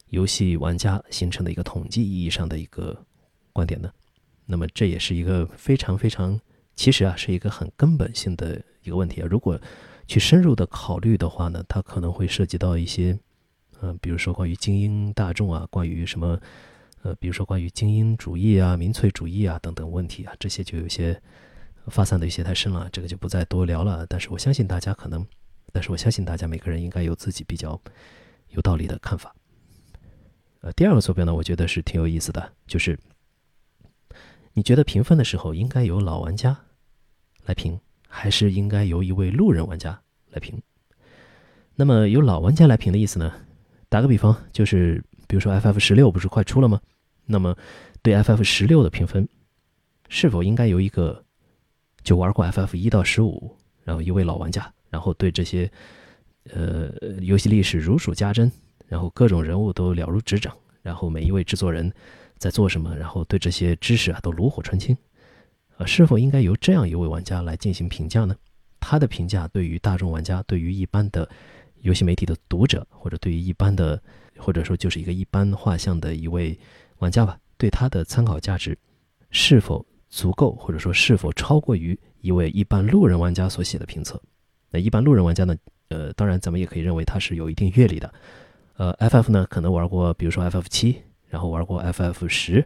[0.10, 3.06] 游戏玩家形成的一个统计意义上的一个
[3.54, 3.92] 观点呢？
[4.46, 6.40] 那么这也是一个非常非常，
[6.76, 9.28] 其实啊是一个很根本性的一个问题啊。
[9.30, 9.60] 如果
[10.08, 13.18] 去深入的考虑的话呢，它可能会涉及到一些，
[13.82, 16.40] 嗯，比如说关于精英大众啊，关于什么，
[17.02, 21.20] 呃，比如说关于精英主义啊、民粹主义啊等等问题啊，这些就有些
[21.88, 24.06] 发散的一些太深了，这个就不再多聊了。
[24.08, 25.26] 但是我相信大家可能，
[25.71, 27.80] 但是我相信大家每个人应该有自己比较
[28.50, 29.36] 有道理的看法。
[30.62, 32.98] 呃，第二个坐标呢，我觉得是挺有意思的，就是。
[34.58, 36.58] 你觉得评分的时候应该由老玩家
[37.43, 40.62] 来评，还是应该由一位路人玩家来评？
[41.76, 43.34] 那么由老玩家来评的意思呢？
[43.89, 46.80] 打个比方，就是比如说 FF 十六不是快出了吗？
[47.26, 47.54] 那么
[48.02, 49.28] 对 FF 十六的评分，
[50.08, 51.25] 是否应该由一个
[52.06, 55.70] 就玩过 FF 一到十五，然后一位老玩家，然后对这些
[56.54, 56.89] 呃
[57.20, 58.50] 游戏历史如数家珍，
[58.88, 61.91] 然后各种人物都了如指掌，然后每一位制作人。
[62.38, 62.94] 在做什么？
[62.94, 64.96] 然后对这些知识啊都炉火纯青，
[65.78, 68.36] 呃，是否应该由这样一位玩家来进行评价呢？
[68.78, 71.28] 他的评价对于大众玩家，对于一般的
[71.80, 74.00] 游戏媒体的读者，或者对于一般的，
[74.38, 76.60] 或者说就是一个一般画像的一位
[76.98, 78.78] 玩家吧，对他的参考价值
[79.32, 84.22] 是否足够，或者说是否超过于一位一般路人玩家所写的评测？
[84.72, 85.56] 那一般路人玩家呢？
[85.89, 88.12] 呃，当然咱们也可以认为他是有一定阅历的，
[88.78, 92.65] 呃，FF 呢可能玩过，比如说 FF 七，然后玩过 FF 十，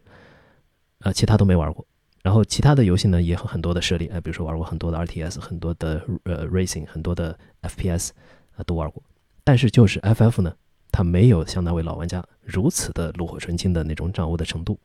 [1.00, 1.86] 啊，其他都没玩过。
[2.24, 8.12] 然后其他的游戏呢也有很多的设立，哎，比如说玩过很多的 RTS，很多的呃 Racing，很多的 FPS
[8.56, 9.04] 啊都玩过。
[9.44, 10.56] 但是就是 FF 呢，
[10.92, 14.80] 它没有像那位老玩家如此的炉火纯青的那种掌握的程度。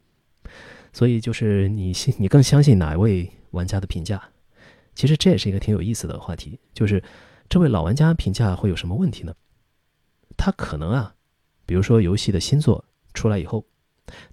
[0.95, 4.23] 所以就是你信你更相信哪一位玩家的评价？
[4.95, 7.03] 其实这也是一个挺有意思的话题，就是
[7.49, 9.35] 这位老玩家评价会有什么问题呢？
[10.37, 11.13] 他可能啊，
[11.67, 13.67] 比如说游戏的新作出来以后，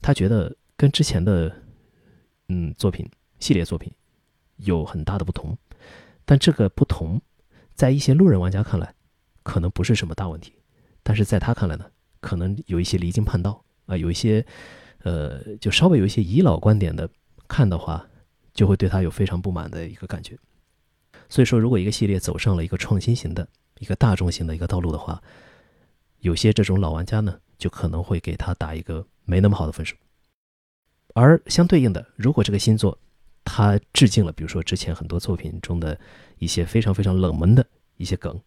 [0.03, 1.51] 他觉得跟之前的
[2.47, 3.91] 嗯作品系列作品
[4.57, 5.57] 有很大的不同，
[6.25, 7.19] 但这个不同
[7.73, 8.93] 在一些路人玩家看来
[9.41, 10.53] 可能不是什么大问题，
[11.01, 11.85] 但是在他看来呢，
[12.19, 14.45] 可能有一些离经叛道啊，有一些。
[15.03, 17.09] 呃，就稍微有一些遗老观点的
[17.47, 18.07] 看的话，
[18.53, 20.37] 就会对他有非常不满的一个感觉。
[21.29, 23.47] 所以说，如果一个系列走上了一个创新型的
[23.79, 25.21] 一个大众型的一个道路的话，
[26.19, 29.95] 有些这种老玩家呢，就可能会给他打一个没那么好的分数。
[31.13, 32.97] 而相对应的，如果这个新作
[33.43, 35.99] 它致敬了，比如说之前很多作品中的
[36.37, 37.65] 一些非常非常冷门的
[37.97, 38.39] 一些梗，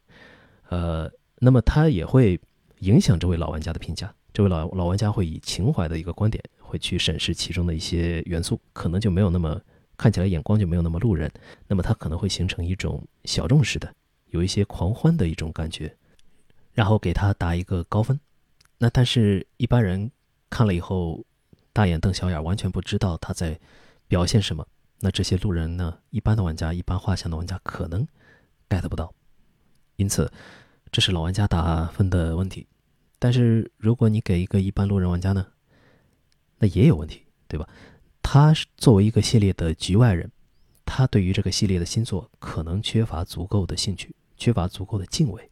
[0.68, 2.40] 呃，那么它也会
[2.78, 4.14] 影响这位老玩家的评价。
[4.34, 9.58] 这位老老玩家会以情怀的一个观点，会去审视其中的一些元素，可能就没有那么
[9.96, 11.32] 看起来眼光就没有那么路人，
[11.68, 13.94] 那么他可能会形成一种小众式的，
[14.30, 15.96] 有一些狂欢的一种感觉，
[16.72, 18.18] 然后给他打一个高分。
[18.76, 20.10] 那但是一般人
[20.50, 21.24] 看了以后
[21.72, 23.56] 大眼瞪小眼，完全不知道他在
[24.08, 24.66] 表现什么。
[24.98, 28.04] 那这些路人呢，一般的玩家，一般画像的玩家可能
[28.68, 29.14] get 不到，
[29.94, 30.28] 因此
[30.90, 32.66] 这是老玩家打分的问题。
[33.24, 35.46] 但是如果你给一个一般路人玩家呢，
[36.58, 37.66] 那也有问题，对吧？
[38.20, 40.30] 他是作为一个系列的局外人，
[40.84, 45.50] 他对于这个系列的新作可能缺乏足够的兴趣，缺乏足够的敬畏，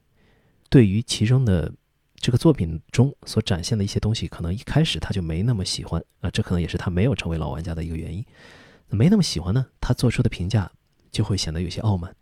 [0.69, 1.73] 对于其中的
[2.17, 8.23] 这个作品中所展现的一些东西，可能一开始他就没那么喜欢啊，这可能也是他没有成为老玩家的一个原因。
[8.91, 10.71] 没那么喜欢呢，他做出的评价
[11.11, 12.15] 就会显得有些傲慢，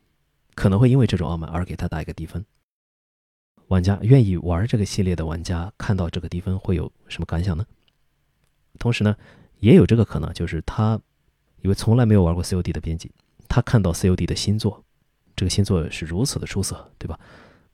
[0.54, 2.46] 可能会因为这种傲慢而给他打一个低分。
[3.70, 7.64] 玩家愿意玩这个系列的玩家看到这个低分会有什么感想呢？
[8.80, 9.16] 同时呢，
[9.60, 11.00] 也有这个可能，就是他
[11.62, 13.12] 因为从来没有玩过 COD 的编辑，
[13.48, 14.84] 他看到 COD 的新作，
[15.36, 17.16] 这个新作是如此的出色，对吧？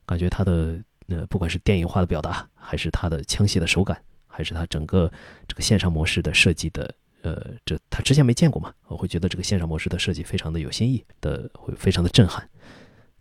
[0.05, 5.11] 感觉他的呃，不管是电影化的表达，还是他的枪械的手感，还是他整个
[5.47, 12.47] 这个线上模式的设计的，呃，这他之前没见过嘛，我会觉得这个线上模式的设计非常的有新意的，会非常的震撼。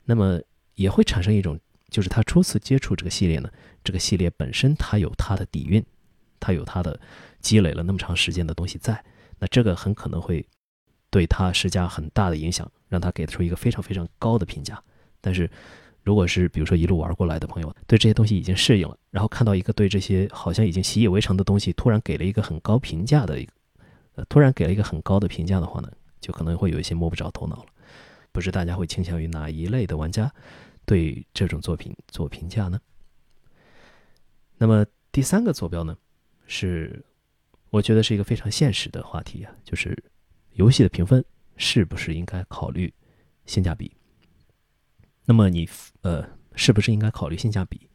[0.05, 0.39] 那么
[0.75, 1.59] 也会产生一种。
[1.97, 3.49] 就是他初次接触这个系列呢，
[3.83, 5.83] 这个系列本身它有它的底蕴，
[6.39, 7.01] 它有它的
[7.41, 9.03] 积累了那么长时间的东西在，
[9.39, 10.47] 那这个很可能会
[11.09, 14.79] 对他施加很大的影响，让他给出一个非常非常高的评价。
[15.23, 15.51] 但是，
[16.03, 23.53] 如果是比如说一路玩过来的朋友，对这些东西已经适应了，然后看到一个对这些好像已经习以为常的东西，突然给了一个很高评价的一个，
[24.17, 27.67] 呃，突然给了一个很高的评价的话呢，就可能会有一些摸不着头脑了。
[28.33, 30.31] 不知大家会倾向于哪一类的玩家？
[30.87, 32.81] 对这种作品做评价呢？
[34.57, 35.95] 那么第三个坐标呢，
[36.47, 37.05] 是
[37.69, 40.03] 我觉得是一个非常现实的话题啊，就是
[40.53, 41.23] 游戏的评分
[41.57, 42.93] 是不是应该考虑
[43.45, 43.93] 性价比？
[45.25, 45.69] 那么你
[46.03, 47.89] 呃，是不是应该考虑性价比？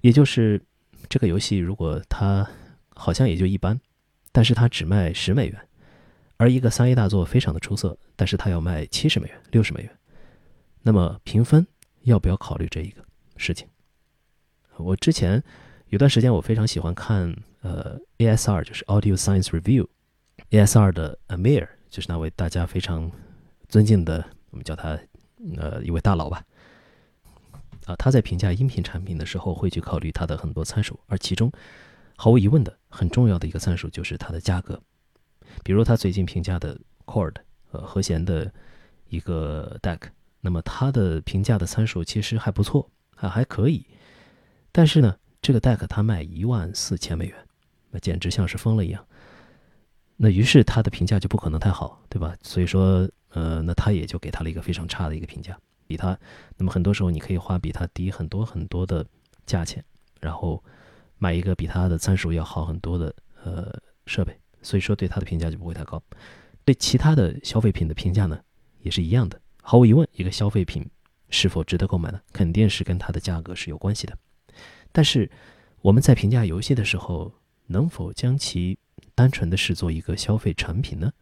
[0.00, 0.64] 也就是
[1.08, 2.48] 这个游戏如果它
[2.94, 3.78] 好像也就一般，
[4.30, 5.68] 但是它只卖十美元，
[6.36, 9.98] 而一个三 A 大作非常的出色，但是它要卖七十美元、六十美元，
[10.82, 11.66] 那么评分？
[12.02, 13.04] 要不要考虑这一个
[13.36, 13.66] 事情？
[14.76, 15.42] 我之前
[15.88, 23.10] 有段时间我非常喜欢看呃 ASR，就是 Audio Science Review，ASR 的 Amir 就是那位大家非常
[23.68, 24.98] 尊敬的，我们叫他
[25.58, 26.42] 呃一位大佬吧。
[27.86, 31.50] 啊，他在评价音频产品的时候会去考虑它的很多参数，而其中
[32.16, 34.80] 毫无疑问的很重要的一个参数就是它的价格。
[35.64, 37.34] 比如他最近评价的 Cord
[37.72, 38.50] 呃和弦的
[39.08, 39.98] 一个 Deck。
[40.40, 43.86] 那么它的评价的参数其实还不错，啊还可以，
[44.72, 47.36] 但是呢，这个 deck 它卖一万四千美元，
[47.90, 49.06] 那简直像是疯了一样。
[50.16, 52.36] 那于是它的评价就不可能太好，对吧？
[52.42, 56.18] 所以说，呃，那他也就给他了一个非常差的一个评价，比他，
[56.56, 59.06] 那么很多时候你可以花比他低很多很多的
[59.46, 59.82] 价钱，
[60.20, 60.62] 然后
[61.16, 63.72] 买一个比他的参数要好很多的呃
[64.06, 66.02] 设备，所以说对他的评价就不会太高。
[66.64, 68.38] 对其他的消费品的评价呢，
[68.80, 69.40] 也是一样的。
[69.62, 70.88] 毫无疑问，一个消费品
[71.28, 72.20] 是否值得购买呢？
[72.32, 74.16] 肯定是跟它的价格是有关系的。
[74.92, 75.30] 但是
[75.82, 77.32] 我们在评价游戏的时候，
[77.66, 78.78] 能否将其
[79.14, 81.12] 单纯的视作一个消费产品呢？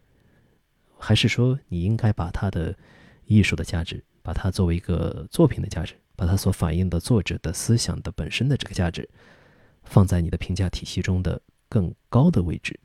[0.99, 2.77] 还是说你应该把它的
[3.27, 9.09] 艺术的价值，把它作为一个作品的价值，把它所反映的作者的思想的本身的这个价值
[9.85, 12.79] 放在你的评价体系中的更高的位置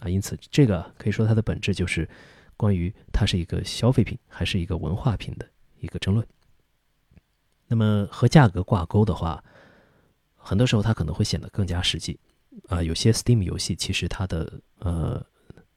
[0.00, 0.08] 啊。
[0.08, 2.08] 因此，这个可以说它的本质就是
[2.56, 5.48] 关于它是一个消费品还是一个文化品的
[5.80, 6.26] 一个争论。
[7.66, 9.42] 那么和价格挂钩的话，
[10.36, 12.18] 很多时候它可能会显得更加实际
[12.68, 12.82] 啊。
[12.82, 15.24] 有些 Steam 游戏其实它的呃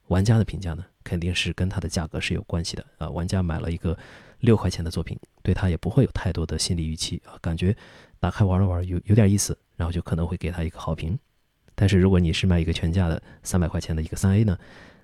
[0.08, 3.08] 玩家的评价呢，肯定是跟它的价格是有关系的啊。
[3.10, 3.98] 玩家买了一个
[4.40, 7.76] 六块钱的作品，对他也不会有太多的心理预期啊，感觉
[8.20, 11.18] 打开玩了玩有有点意思，然后就可能会给他一个好评。
[11.74, 14.58] 但是如果你是卖一个全价的三百块钱的一个三 A 呢，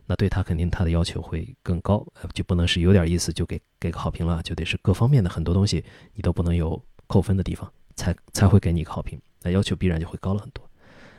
[0.07, 9.21] 那对他肯定他的要求会更高，就不能是有点意思就给给个好评了，就得是各方面的很多东西你都不能有扣分的地方，才才会给你一个好评。
[9.43, 10.69] 那要求必然就会高了很多。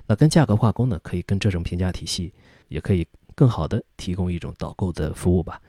[0.08, 2.32] 那跟价格挂钩呢，可以跟这种评价体系
[2.68, 5.60] 也可以更好的提供一种导购的服务吧。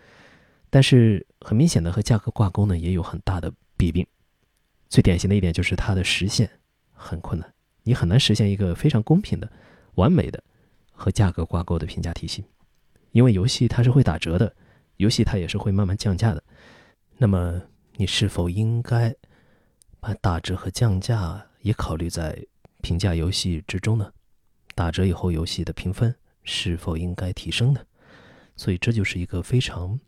[0.69, 4.07] 但是很明显的和价格挂钩呢，也有很大的弊病。
[4.89, 6.51] 最典型的一点就是它的实现
[6.93, 7.51] 很困难，
[7.83, 9.51] 你很难实现一个非常公平的、
[9.95, 10.43] 完美的
[10.93, 12.45] 和价格挂钩的评价体系。
[13.17, 14.55] 因为游戏它是会打折的，
[14.99, 16.45] 游戏它也是会慢慢降价的。
[17.17, 17.63] 那么
[17.95, 19.15] 你是否应该
[19.99, 22.39] 把打折和降价也考虑在
[22.83, 24.13] 评价游戏之中呢？
[24.75, 27.81] 打折以后游戏的评分是否应该提升呢？
[28.55, 29.99] 所以这就是一个非常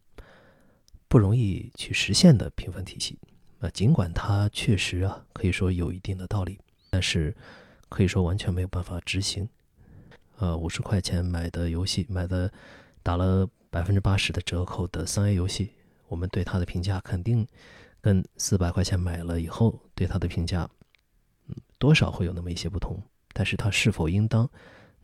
[1.08, 3.18] 不容易去实现的评分体系。
[3.60, 6.58] 啊，尽管它确实啊可以说有一定的道理，
[6.90, 7.34] 但是
[7.88, 9.48] 可以说完全没有办法执行。
[10.36, 12.52] 呃，五十块钱买的游戏买的。
[13.02, 15.72] 打了百分之八十的折扣的三 A 游戏，
[16.08, 17.46] 我们对它的评价肯定
[18.00, 20.68] 跟四百块钱买了以后对它的评价，
[21.48, 23.02] 嗯，多少会有那么一些不同。
[23.32, 24.50] 但是它是否应当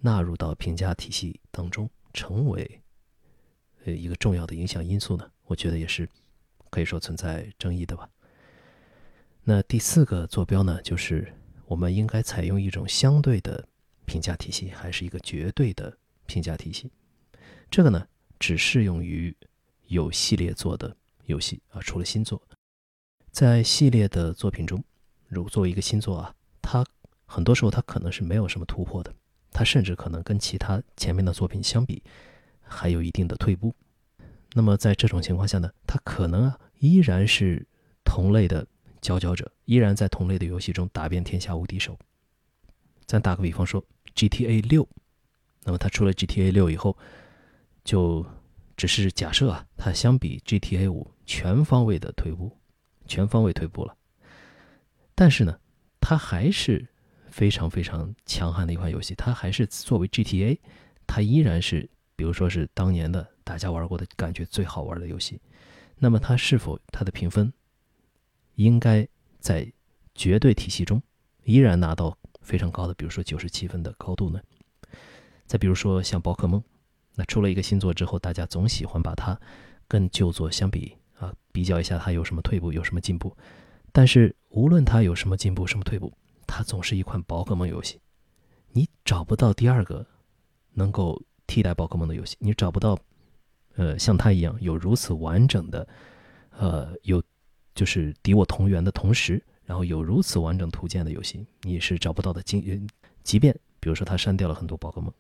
[0.01, 2.81] 纳入到评价体系当中，成为
[3.85, 5.31] 呃一个重要的影响因素呢？
[5.45, 6.09] 我觉得也是
[6.71, 8.09] 可以说存在争议的吧。
[9.43, 11.33] 那第四个坐标呢，就是
[11.67, 13.69] 我们应该采用一种相对的
[14.07, 16.91] 评价体系，还是一个绝对的评价体系？
[17.75, 18.07] 这个呢，
[18.39, 19.37] 只适用于
[19.89, 22.41] 有系列做的游戏啊，除了新作，
[23.33, 24.81] 在系列的作品中，
[25.27, 26.33] 如作为一个新作啊，
[26.63, 26.87] 它
[27.27, 29.13] 很多时候它可能是没有什么突破的，
[29.51, 32.01] 它甚至可能跟其他前面的作品相比，
[32.61, 33.75] 还有一定的退步。
[34.53, 37.67] 那么在这种情况下呢，它可能啊依然是
[38.05, 38.65] 同类的
[39.01, 41.99] 佼佼者，依然在同类的游戏中打遍天下无敌手。
[43.05, 43.85] 咱打个比方说
[44.15, 44.89] ，GTA 六，
[45.65, 46.97] 那么它出了 GTA 六以后。
[47.85, 48.25] 就
[48.77, 52.51] 只是假设啊，它相比 GTA 五全方位的退步，
[53.07, 53.95] 全方位退步了。
[55.15, 55.59] 但是呢，
[56.01, 56.89] 它还是
[57.29, 59.15] 非常非常强悍的一款游戏。
[59.15, 60.59] 它还是作为 GTA，
[61.07, 65.41] 它依然是，比如说是当年的大家玩过的感觉最好玩的游戏。
[65.97, 67.53] 那么它是否它的评分
[68.57, 69.07] 应该
[69.39, 69.71] 在
[70.15, 71.01] 绝对体系中
[71.45, 74.41] 依然拿到非常高的，比如说九十七分的高度呢？
[75.47, 76.63] 再比如说像宝可梦。
[77.15, 79.39] 那出了一个新作之后，大家总喜欢把它
[79.87, 83.37] 跟旧作相比啊，比较一下它有什么退步，有什么进步。
[83.93, 86.13] 但是无论它有什么进步，什么退步，
[86.47, 88.01] 它总是一款宝可梦游戏。
[88.73, 90.05] 你找不到第二个
[90.73, 92.99] 能够替代宝可梦的游戏，你找不到
[93.77, 95.87] 呃像它一样有如此完整的，
[96.51, 97.23] 呃有
[97.75, 102.43] 就是敌我同源的同时，然后有如此完整图鉴的游戏，你是找不到的。
[102.43, 102.85] 即
[103.23, 105.13] 即便比如说它删掉了很多宝可梦。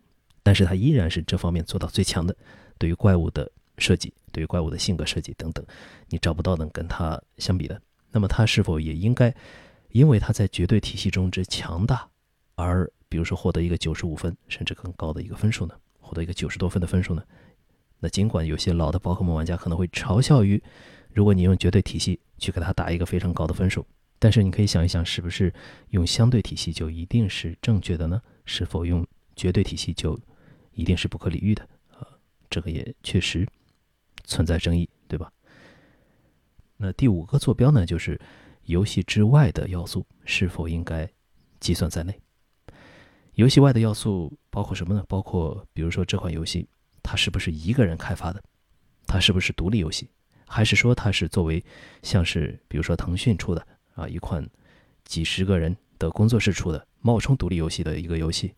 [0.44, 2.37] 但是它依然是这方面做到最强的，
[2.78, 5.66] 对于怪物的设计，对于怪物的性格设计等等，
[6.09, 7.80] 你找不到能跟它相比的。
[8.12, 9.35] 那么它是否也应该，
[9.90, 12.09] 因为它在绝对体系中之强大，
[12.54, 15.74] 而比如说获得一个九十五分甚至更高的一个分数呢？
[15.98, 17.24] 获得一个九十多分的分数呢？
[17.98, 20.62] 那尽管有些老的宝可梦玩家可能会嘲笑于，
[21.11, 23.85] 如果你用绝对体系去给它打一个非常高的分数，
[24.18, 25.52] 但是你可以想一想，是不是
[25.90, 28.20] 用相对体系就一定是正确的呢？
[28.44, 30.18] 是否用绝对体系就？
[30.75, 32.07] 一定是不可理喻的啊，
[32.51, 33.49] 这个也确实
[34.25, 35.33] 存在争议，对吧？
[36.77, 38.20] 那第五个坐标呢，就是
[38.64, 41.09] 游戏之外的要素是否应该
[41.61, 42.20] 计算在内？
[43.35, 45.05] 游戏外的要素包括什么呢？
[45.09, 46.68] 包括比如说这款游戏
[47.03, 48.43] 它是不是一个人开发的？
[49.07, 50.09] 它是不是独立游戏？
[50.47, 51.62] 还是说它是作为
[52.03, 54.49] 像是比如说腾讯出的啊一款
[55.05, 58.55] 几十个人的工作室出的冒充独立游戏的一个游戏？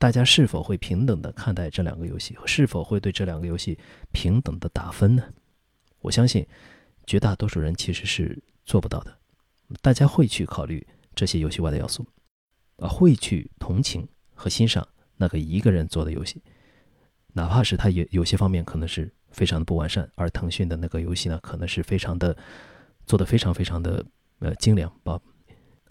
[0.00, 2.34] 大家是否会平等的看待这两个游戏？
[2.46, 3.78] 是否会对这两个游戏
[4.12, 5.22] 平等的打分呢？
[6.00, 6.46] 我相信，
[7.06, 9.14] 绝大多数人其实是做不到的。
[9.82, 10.84] 大家会去考虑
[11.14, 12.06] 这些游戏外的要素，
[12.78, 14.88] 啊，会去同情和欣赏
[15.18, 16.42] 那个一个人做的游戏，
[17.34, 22.34] 哪怕是他有有些方面可能是非常的不完善，而腾讯的那个游戏呢，可能是非常的
[23.04, 24.02] 做的非常非常的
[24.38, 25.20] 呃精良，把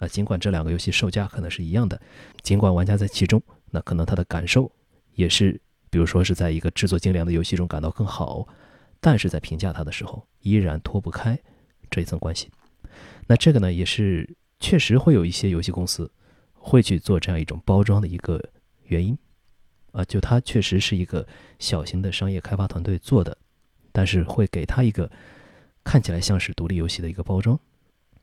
[0.00, 2.02] 啊，尽管这两个游戏售价可能是一样的，
[2.42, 3.40] 尽管玩家在其中，
[3.70, 4.70] 那可能他的感受
[5.14, 5.60] 也是，
[5.90, 8.46] 比如说是在一个制作精良的游戏中感到更好，
[9.00, 11.38] 但是在评价他的时候，依然脱不开
[11.90, 12.50] 这一层关系。
[13.26, 16.10] 那这个呢，也是确实会有一些游戏公司
[16.52, 18.42] 会去做这样一种包装的一个
[18.84, 19.16] 原因
[19.92, 21.26] 啊，就它确实是一个
[21.58, 23.36] 小型的商业开发团队做的，
[23.92, 25.10] 但是会给它一个
[25.84, 27.58] 看起来像是独立游戏的一个包装。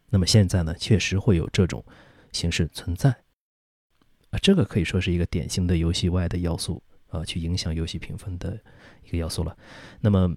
[0.09, 1.83] 那么现在呢，确实会有这种
[2.31, 3.15] 形式存在
[4.30, 8.59] 啊，这个可以说是一个典型的游戏外的要素啊，去影响游戏评分的
[9.05, 9.55] 一个要素了。
[10.01, 10.36] 那么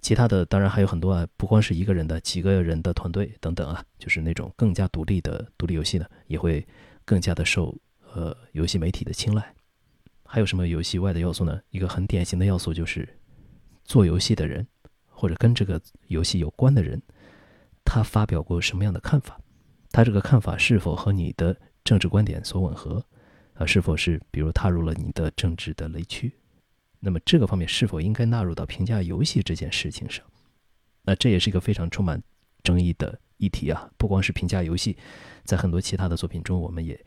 [0.00, 6.66] 其他的当然还有很多啊，不光是一个人的、几个人的团队等等啊，就是那种更加独立的独立游戏呢，也会
[7.04, 7.76] 更加的受
[8.12, 9.54] 呃游戏媒体的青睐。
[10.24, 11.60] 还有什么游戏外的要素呢？
[11.70, 13.08] 一个很典型的要素就是
[13.84, 14.66] 做游戏的人
[15.06, 17.00] 或者跟这个游戏有关的人。
[17.84, 19.38] 他发表过什么样的看法？
[19.90, 21.54] 他这个看法是否和你的
[21.84, 23.04] 政治观点所吻合？
[23.54, 26.32] 啊，是否是比如踏入了你的政治的雷区？
[26.98, 30.24] 那么这个方面是否应该纳入到评价游戏这件事情上？
[31.02, 32.20] 那这也是一个非常充满
[32.62, 33.88] 争议的议题啊！
[33.96, 34.96] 不光是评价游戏，
[35.44, 36.98] 在很多其他的作品中，我们也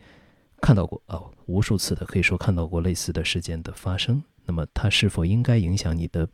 [0.61, 4.23] 看到过啊，无数次的可以说看到过类似的事件的发生。
[4.45, 6.29] 那么它是否应该影响你的？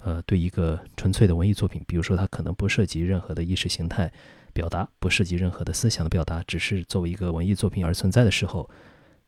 [0.00, 4.12] 呃，对一个纯粹的文艺作品，比如说它可能不涉及任何的意识形态
[4.56, 8.68] 表达，不涉及任何的思想的表达，只是作为一个文艺作品而存在的时候，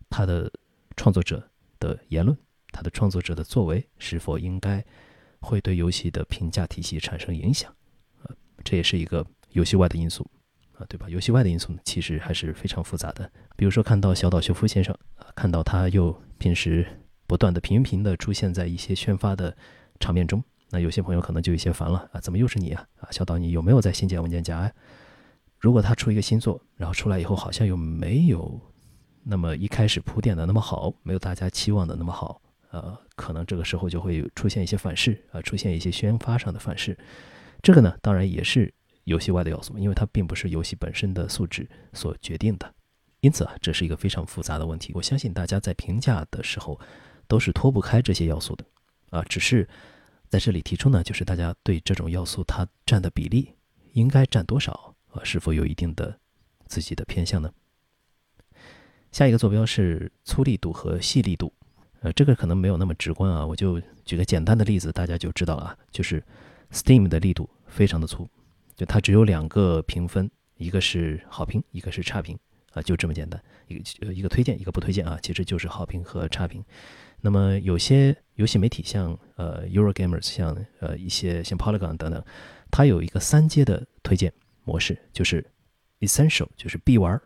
[0.09, 0.51] 他的
[0.97, 1.47] 创作者
[1.79, 2.35] 的言论，
[2.73, 4.83] 他的创作者的作为，是否应该
[5.41, 7.71] 会对游戏的评价体系产生影响？
[8.23, 10.27] 呃，这也是一个游戏外的因素
[10.79, 11.07] 啊，对吧？
[11.11, 13.31] 游戏外的因素呢，其实还是非常复杂的。
[13.55, 16.87] 比如说，看到小岛秀夫先生啊，看到他又平时
[17.27, 19.55] 不断的频频的出现在一些宣发的
[20.01, 20.43] 场面中。
[20.71, 22.87] 那有些朋友可能就有些烦了啊，怎么又是你啊？
[23.01, 24.73] 啊，小岛，你有没有在新建文件夹呀？
[25.59, 28.61] 如果他出一个新作，然后出来以后好像又没有
[29.25, 32.41] 那么一开始铺垫的那么好，没有大家期望的那么好，
[32.71, 36.97] 呃，可能这个时候就会出现一些反噬啊，出现一些宣发上的反噬。
[37.63, 38.73] 这个呢，当然也是
[39.05, 42.75] 游戏外的要素，因为它并不是游戏本身的素质所决定的。
[43.21, 44.93] 因此啊，这是一个非常复杂的问题。
[44.95, 46.79] 我相信大家在评价的时候
[47.27, 48.65] 都是脱不开这些要素的
[49.11, 49.69] 啊，只是。
[50.31, 53.55] 在这里提出呢，就是大家对这种要素它占的比例
[53.95, 55.23] 应该占多少啊？
[55.25, 56.19] 是否有一定的
[56.67, 57.51] 自己的偏向呢？
[59.11, 61.53] 下一个坐标是粗力度和细力度，
[62.01, 66.23] 呃，这个可能没有那么直观啊，我就举个简单的例子，大家就知道了啊，就是
[66.71, 68.29] Steam 的力度非常的粗，
[68.77, 72.39] 就它只有两个评分，一个是好评，一个是差评
[72.73, 76.63] 啊，就这么简单，一个一个推荐，一个不推荐啊，其实就是好评和差评。
[77.21, 82.23] 那么有些游戏媒体像呃 Eurogamers，像呃一些像 Polygon 等等，
[82.71, 84.33] 它有一个三阶的推荐
[84.69, 85.43] 模式，就是
[86.01, 87.19] Essential 就是必玩，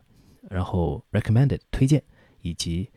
[0.49, 2.01] 然后 Recommended 推荐，
[2.41, 2.89] 以及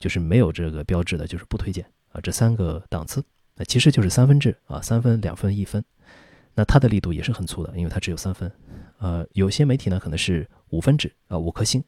[0.00, 3.24] 就是没有这个标志的，就是不推荐啊，这三个档次，
[3.54, 5.84] 那其实就是三分制啊，三分、两分、一分，
[6.56, 8.50] 那它的力度也是很粗的，因为它只有三分。
[8.98, 11.82] 呃，有些媒体呢可能是五分制啊，五颗星，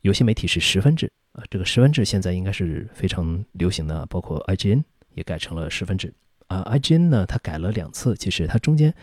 [0.00, 1.12] 有些媒体是十分制。
[1.32, 4.82] 啊，这个十分制现在应该是非常流行的，包括 IGN
[5.14, 6.12] 也改成了十分制。
[6.48, 8.94] 啊，IGN 呢，它改了两次，其实它中间，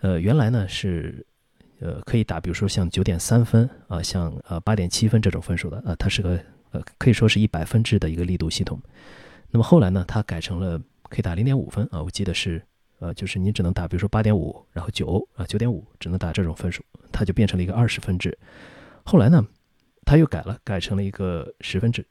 [0.00, 1.26] 呃，原来呢是，
[1.80, 6.38] 呃，可以打，比如说像九点三分啊，像呃八点七分这种分数的，啊，它是个
[6.70, 8.80] 呃可以说是一百分制的一个力度系统。
[9.50, 12.62] 那么后来呢，它改成了可以打零点五分啊，我记得是，
[12.98, 18.36] 呃，就是你只能打，比如说八点五，然后九啊九点五，只能打这种分数，它就变成了一个二十分制。
[19.04, 19.46] 后来呢？
[20.04, 22.02] 他又改了，改成了一个十分制，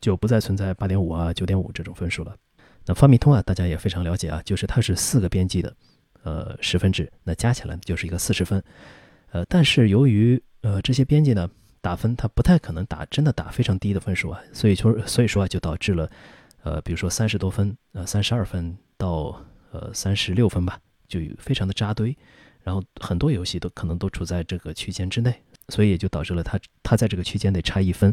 [0.00, 2.36] 就不再存在八点五啊、九点五这种分数了。
[2.86, 5.74] 那发米通啊，大家也非常了解啊，就是它是四个编辑的，
[6.22, 8.62] 呃，十分制，那加起来就是一个四十分。
[9.30, 11.48] 呃，但是由于呃这些编辑呢
[11.80, 16.10] 打分，它不太可能打真的打非常低的分数啊，所以说所以说啊，就导致了
[16.62, 22.16] 呃，比如说三十多分，呃，三十二分到呃三十六分吧，就非常的扎堆，
[22.62, 25.34] 然后很多游戏都可能都处在这个区间之内。
[25.68, 28.12] 所以也就导致了它它在这个区间内差一分，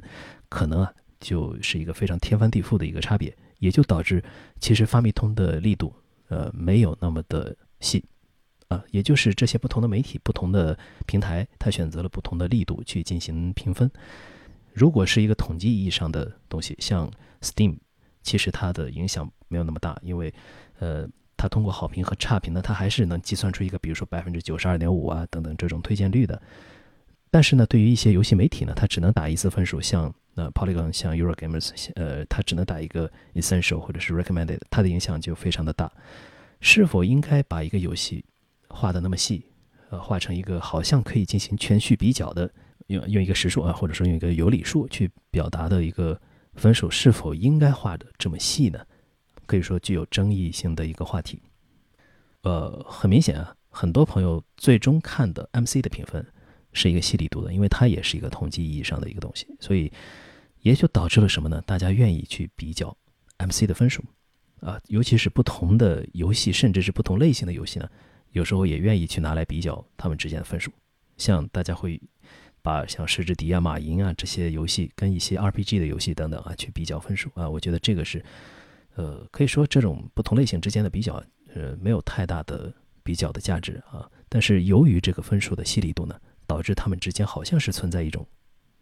[0.49, 4.23] 可能啊就是一个非常天翻地覆的一个差别，也就导致
[4.61, 5.91] 其实发米通的力度
[6.27, 8.03] 呃没有那么的细
[8.67, 13.89] 啊，也就是这些不同的媒体、不同的平台，它选择了不同的力度去进行评分。
[14.73, 17.09] 如果是一个统计意义上的东西，像
[17.41, 17.77] Steam，
[18.21, 20.33] 其实它的影响没有那么大，因为
[20.79, 26.39] 呃它通过好评和差评呢，它还是能计算出一个比如说百分之九十二点五啊等等这种推荐率的。
[27.31, 35.91] 但是呢，对于一些游戏媒体呢，它只能打一次分数，像呃 Polygon、像 Eurogamers，呃，它只能打一个 Essential 或者是 Recommended，它的影响就非常的大。
[36.61, 38.23] 是否应该把一个游戏
[38.67, 39.45] 画的那么细，
[39.89, 42.51] 呃，画成一个好像可以进行全序比较的
[42.87, 46.19] 用用一个实数啊，或者说用一个有理数去表达的一个
[46.55, 48.79] 分数是否应该画的这么细呢？
[49.45, 51.41] 可以说具有争议性的一个话题。
[52.41, 56.25] 呃，很明显啊，很多朋友最终看的 MC 的评分
[56.71, 59.91] 是一个细粒度的，因为它也是一个统计意义上的一个东西，所以
[60.61, 61.61] 也就导致了什么呢？
[61.65, 62.95] 大家愿意去比较
[63.37, 64.03] MC 的分数
[64.61, 67.89] 啊，尤其是不同的游戏，甚至是不同类型的游戏呢，
[68.31, 70.71] 有时候也愿意去拿来比较他们之间的分数。
[71.17, 72.01] 像大家会
[72.61, 78.23] 把像《石之笛》啊、《马银》啊这些游戏跟一些 RPG 的游戏等等啊去比较分数啊，我觉得这个是，
[78.95, 84.09] 呃，可以说这种不同类型之间的比较，呃，没有太大的比较的价值啊。
[84.29, 88.25] 但是由于这个分数的细腻度呢，导致他们之间好像是存在一种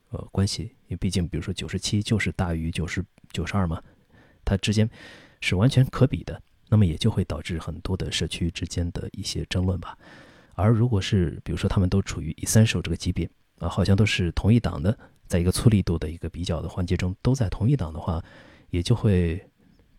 [0.09, 3.81] 呃关系，因为毕竟比如说九十七就是大于九十九十二嘛，
[4.43, 4.89] 它之间
[5.41, 9.97] 是完全可比的，那么也就会导致很多的社区之间的一些争论吧。
[10.55, 13.29] 而如果是比如说他们都处于 essential 这个级别
[13.59, 18.23] 啊，好像都是同一档的，在一个粗力度的一个比较的环节中都在同一档的话，
[18.69, 19.43] 也就会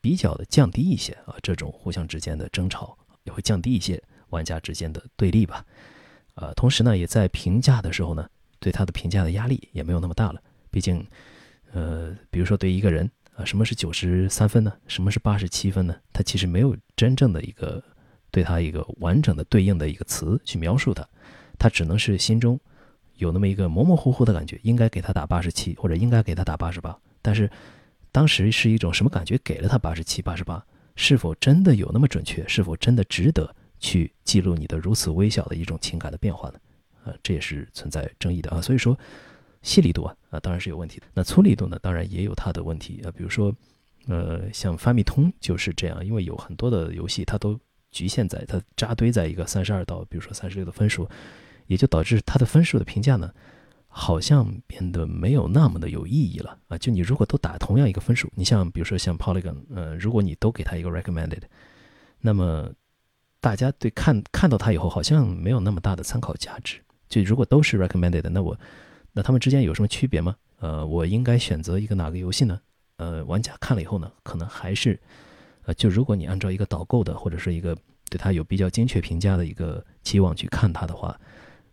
[0.00, 5.64] 比较的降低一些啊，这种互相之间的争吵也会降低一些玩家之间的对立吧。
[6.34, 8.28] 呃，同时呢，也在评价的时候呢，
[8.58, 10.42] 对他的评价的压力也没有那么大了。
[10.70, 11.04] 毕竟，
[11.72, 14.72] 呃，比如说对一个人啊，什么是九十三分呢？
[14.86, 15.96] 什么是八十七分呢？
[16.12, 17.82] 他其实没有真正的一个。
[18.30, 21.02] 对他一个完整的对应的一个词去描述他，
[21.58, 22.60] 他只能是心中
[23.16, 26.94] 有那么一个模模糊糊的感觉，应该给他打八十七，或者应该给他打八十八。
[27.22, 27.50] 但是
[28.12, 29.38] 当时是一种什么感觉？
[29.38, 30.62] 给了他八十七、八十八，
[30.94, 32.46] 是否真的有那么准确？
[32.46, 36.60] 是否真的值得去记录你的如此微小的一种情感的变化呢？
[37.06, 38.60] 啊，这也是存在争议的啊。
[38.60, 38.96] 所以说，
[39.68, 41.06] 细力度啊啊当然是有问题的。
[41.12, 43.12] 那粗力度呢，当然也有它的问题啊。
[43.16, 43.54] 比如说，
[44.06, 47.58] 呃，像发米通就是这样，因为有很多的游戏它都。
[47.90, 51.08] 局限在它扎堆在一个三十二到，比如说三十六的分数，
[51.68, 53.32] 也就导致它的分数的评价呢，
[53.86, 56.76] 好像变得没有那么的有意义了啊！
[56.76, 61.40] 就你如果都打同样一个分数，你像比如说像 Polygon，呃，如果你都给他一个 recommended，
[62.20, 62.70] 那么
[63.40, 66.78] 大家对看看到它以后好像没有那么大的参考价值。
[67.08, 68.54] 就如果都是 recommended，那我
[69.18, 70.36] 那他们之间有什么区别吗？
[70.60, 72.60] 呃，我应该选择一个哪个游戏呢？
[72.98, 74.96] 呃，玩家看了以后呢，可能还是。
[75.64, 77.76] 呃，就如果你按照一个导购的，或者是一个
[78.08, 81.20] 对它有比较精确评价的一个期望去看它的话，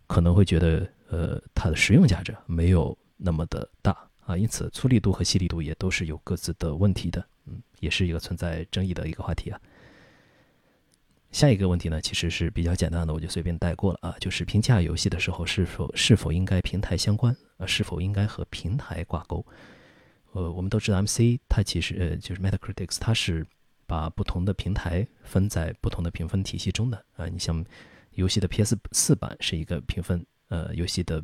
[0.08, 4.36] 可能会觉得，呃，它的实用价值没有那么的大啊。
[4.36, 9.60] 因此，粗力度和细力度也都是有各自的问题的，嗯，也是一个存在争议的一个话题啊。
[11.36, 19.44] 下一个问题呢，其实是比较简单的，我就随便带过了啊，就是评价游戏的时候是否是否应该平台相关啊，是否应该和平台挂钩？
[20.32, 23.46] 呃，我们都知道 MC 它其实呃就是 Metacritic，它是。
[23.88, 27.64] 把不同的平台分在不同的评分体系中的啊，你像
[28.14, 31.22] 游戏的 PS 四版是一个评分，呃，游戏的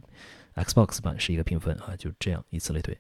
[0.54, 2.96] Xbox 版是一个评分啊，就这样以此类推。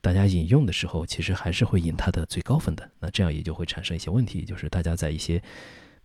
[0.00, 5.40] 大家引用的时候，其实还是会引它的最高分的，那这样也就会产生一些问题，就是大家在一些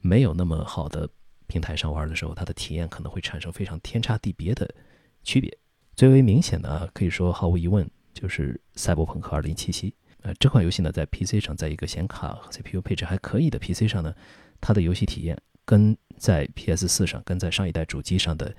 [0.01, 1.09] 没有那么好的
[1.47, 4.69] 平台上玩的时候，它的体验可能会产生非常天差地别的
[5.23, 5.57] 区别。
[5.95, 9.71] 最为明显的，可以说毫无疑问就是《赛博朋克2077》。
[10.21, 14.13] 呃，这款游戏呢，在 PC 上，在一个显卡和 CPU 配置还可以的 PC 上呢，
[14.59, 18.53] 它的游戏体验跟在 PS4 上、跟在上一代主机上的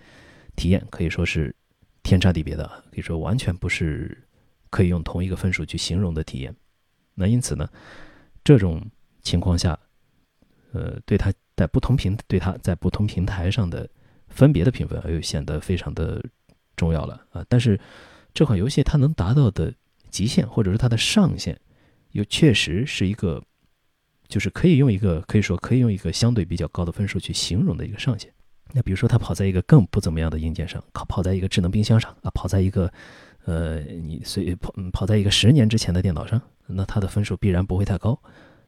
[0.57, 1.55] 体验可以说是
[2.03, 4.27] 天差地别的，可以说完全不是
[4.71, 6.55] 可以用同一个分数去形容的体验。
[7.15, 7.69] 那因此呢，
[8.43, 8.83] 这种
[9.23, 9.79] 情况下，
[10.73, 13.89] 呃，对它在不同平对它在不同平台上的
[14.29, 16.25] 分别的评分又显得非常的
[16.77, 17.45] 重要了啊。
[17.49, 17.79] 但是
[18.35, 19.73] 这款游戏它能达到的。
[20.11, 21.57] 极限或者是它的上限，
[22.11, 23.41] 又确实是一个，
[24.27, 28.29] 就是可以用一个可以说可以用一个相对比较高的分数去形容的一个上限。
[28.73, 32.93] 那比如说，它跑在一个更不怎么样的硬件上，跑跑在一个智能冰箱上啊，跑在一个
[33.45, 38.21] 呃，你随跑跑在一个十年之前的电脑上，那它的分数必然不会太高。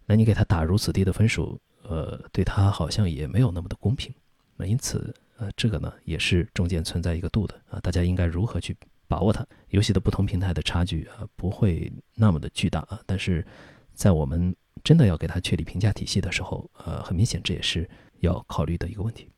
[0.06, 1.60] 那你给它打如此低的分数，
[1.92, 4.12] 呃，对它好像也没有那么的公平。
[4.56, 8.76] 那因此，呃，这个呢也是中间存在一个度的啊，大家应该如何去？
[9.08, 13.46] 把握它，游戏的不同平台的差距啊不会那么的巨大啊，但是
[13.92, 17.86] 在我们真的要给它确立评价体系的时候，呃，很明显这也是
[18.20, 19.28] 要考虑的一个问题。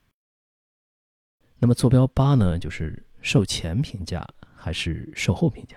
[1.58, 4.24] 那么坐标八呢，就是售前评价
[4.54, 5.76] 还是售后评价？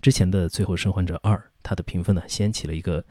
[0.00, 3.04] 之前的《最后生还者二》它的评分呢，掀起了一个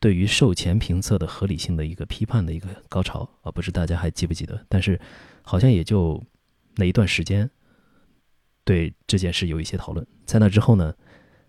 [0.00, 4.64] 对于售前评测的合理性的一个批判的一个高潮啊，不知大家还记不记得？
[4.68, 5.00] 但是
[5.42, 6.22] 好像也就
[6.76, 7.50] 那一段时间。
[8.64, 10.94] 对这件事有一些讨论，在那之后呢，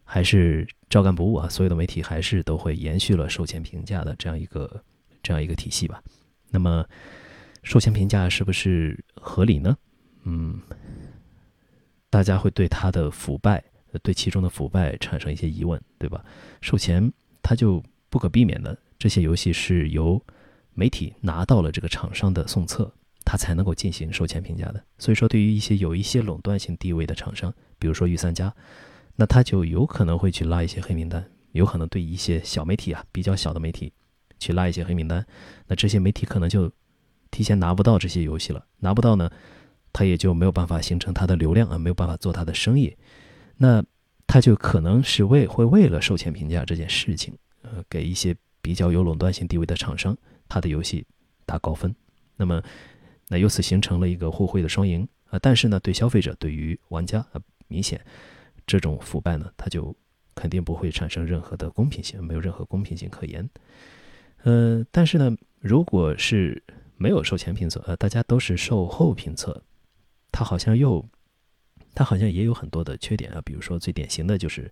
[0.05, 1.49] 还是照干不误啊。
[1.49, 4.81] 所有的媒体还是都会延续了售前评价的这样一个
[5.21, 6.01] 这样一个体系吧。
[6.49, 6.85] 那么，
[7.61, 9.77] 售前评价是不是合理呢？
[10.23, 10.61] 嗯，
[12.09, 13.61] 大家会对它的腐败，
[14.01, 16.23] 对其中的腐败产生一些疑问，对吧？
[16.61, 20.21] 售前它就不可避免的，这些游戏是由
[20.73, 22.91] 媒体拿到了这个厂商的送测，
[23.25, 24.83] 它才能够进行售前评价的。
[24.97, 28.53] 所以说，对于一些有一些垄断性地位的厂商，比如说御三家，
[29.15, 33.91] 那他就有可能会去拉一些黑名单，有可能对一些小媒体啊，比较小的媒体
[34.39, 35.25] 去拉一些黑名单，
[35.67, 36.71] 那这些媒体可能就
[37.29, 39.29] 提前拿不到这些游戏了，拿不到呢？
[39.91, 42.95] 他也就没有办法形成他的流量啊，没有办法做他的生意，
[43.57, 43.83] 那
[44.27, 51.05] 他就可能是为会为了售前评价这件事情，呃，给一些比较有垄断性地位的厂商，他的游戏
[51.45, 51.93] 打高分，
[52.35, 52.61] 那么
[53.27, 55.39] 那由此形成了一个互惠的双赢啊。
[55.39, 57.99] 但是呢，对消费者对于玩家啊，明显
[58.65, 59.95] 这种腐败呢，它就
[60.35, 63.49] 肯定不会产生任何的公平性，没有任何公平性可言。
[64.43, 66.63] 呃，但是呢，如果是
[66.97, 69.63] 没有售前评测，呃，大家都是售后评测。
[70.31, 71.03] 它好像又，
[71.95, 74.71] 它好像也有很多的缺点啊，比如说最典型的就是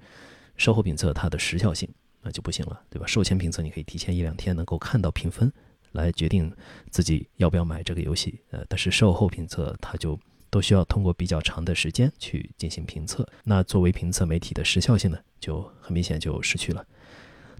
[0.55, 1.89] 售后评测它的时效性
[2.21, 3.05] 那就不行了，对吧？
[3.07, 5.51] 售前评测你可以提前一两天能够看到评分，
[5.91, 6.51] 来决定
[6.89, 16.85] 自己要不要买这个游戏，呃，但是售后评测它就都需要通过比较长的时间去进行评测，那作为评测媒体的时效性呢，就很明显就失去了。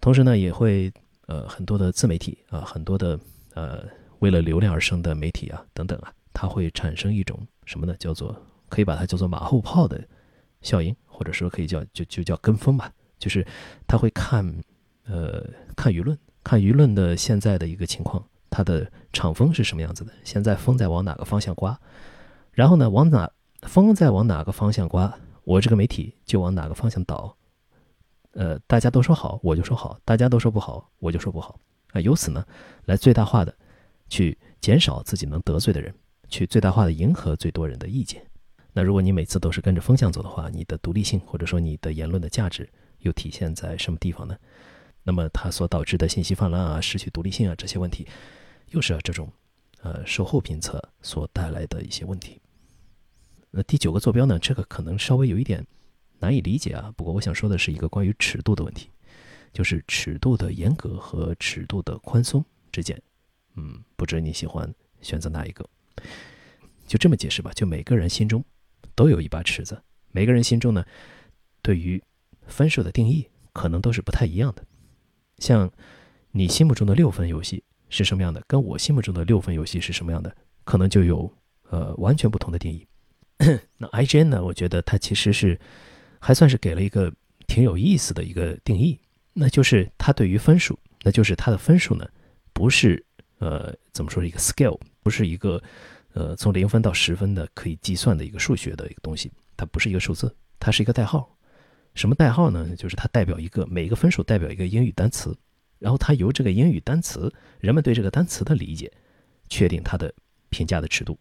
[0.01, 0.91] 同时呢，也会
[1.27, 3.19] 呃很多的自媒体啊，很多的
[3.53, 3.83] 呃
[4.19, 7.39] 为了流量而生的媒体啊等等啊，它会产生一种。
[7.65, 7.93] 什么呢？
[7.99, 8.33] 叫做
[8.69, 10.01] 可以把它叫做马后炮的
[10.61, 12.89] 效应，或者说可以叫就就叫跟风吧。
[13.17, 13.45] 就是
[13.87, 14.45] 他会看，
[15.05, 15.43] 呃，
[15.75, 20.11] 看舆论，看舆论的现在的一个情况，它的场风是什么样子的？
[20.23, 21.79] 现在风在往哪个方向刮？
[22.51, 23.31] 然后呢，往哪
[23.63, 25.13] 风在往哪个方向刮？
[25.43, 27.35] 我这个媒体就往哪个方向倒。
[28.31, 31.59] 呃，大家都说好，我就说好；大家都说不好，我就说不好。
[31.93, 32.45] 啊，由此呢，
[32.85, 33.55] 来最大化的
[34.09, 35.93] 去减少自己能得罪的人。
[36.29, 38.21] 去最大化的迎合最多人的意见。
[38.73, 44.37] 那如果你每次都是跟着风向走的话，你的独立性或者说你的言论的价值又体现在什么地方呢？
[45.03, 48.05] 那么它所导致的信息泛滥啊、失去独立性啊这些问题，
[48.71, 49.31] 又是啊这种
[49.81, 52.41] 呃售后评测所带来的一些问题。
[53.51, 55.65] 那第九个坐标呢，这个可能稍微有一点
[56.19, 56.93] 难以理解啊。
[56.97, 58.89] 不过我想说的是一个关于尺度的问题，
[59.53, 63.01] 就是尺度的严格和尺度的宽松之间，
[63.55, 64.71] 嗯，不知你喜欢
[65.01, 65.67] 选择哪一个？
[66.85, 68.43] 就这么解释吧，就每个人心中
[68.93, 69.81] 都有一把尺子，
[70.11, 70.85] 每个人心中呢，
[71.61, 72.01] 对于
[72.47, 74.65] 分数的定义可能都是不太一样的。
[75.37, 75.71] 像
[76.31, 81.31] 你心目中的六分游戏是什么样的，跟我心目中的六分游戏是什么样的，可能就有
[81.69, 82.87] 呃完全不同的定义。
[83.77, 85.59] 那 IGN 呢，我觉得它其实是
[86.19, 87.13] 还算是给了一个
[87.45, 88.99] 挺有意思的一个定义，
[89.33, 92.07] 那就是它对于分数，那就是它的分数呢，
[92.53, 93.05] 不是
[93.39, 94.79] 呃怎么说一个 scale。
[95.03, 95.63] 不是一个，
[96.15, 101.36] 呃，从零分到十分的可以计算的一个数学的一个东西，它不是一个数字，它是一个代号。
[101.97, 102.75] 什么代号呢？
[102.75, 105.35] 就是它代表一个每一个分数代表一个英语单词，
[105.79, 108.91] 然后它由这个英语单词，人们对这个单词的理解，
[109.49, 110.13] 确定它的
[110.49, 111.17] 评价的尺度。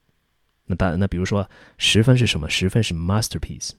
[0.67, 1.49] 那当那比如说
[1.79, 2.51] 十分是什么？
[2.51, 3.71] 十分是 masterpiece。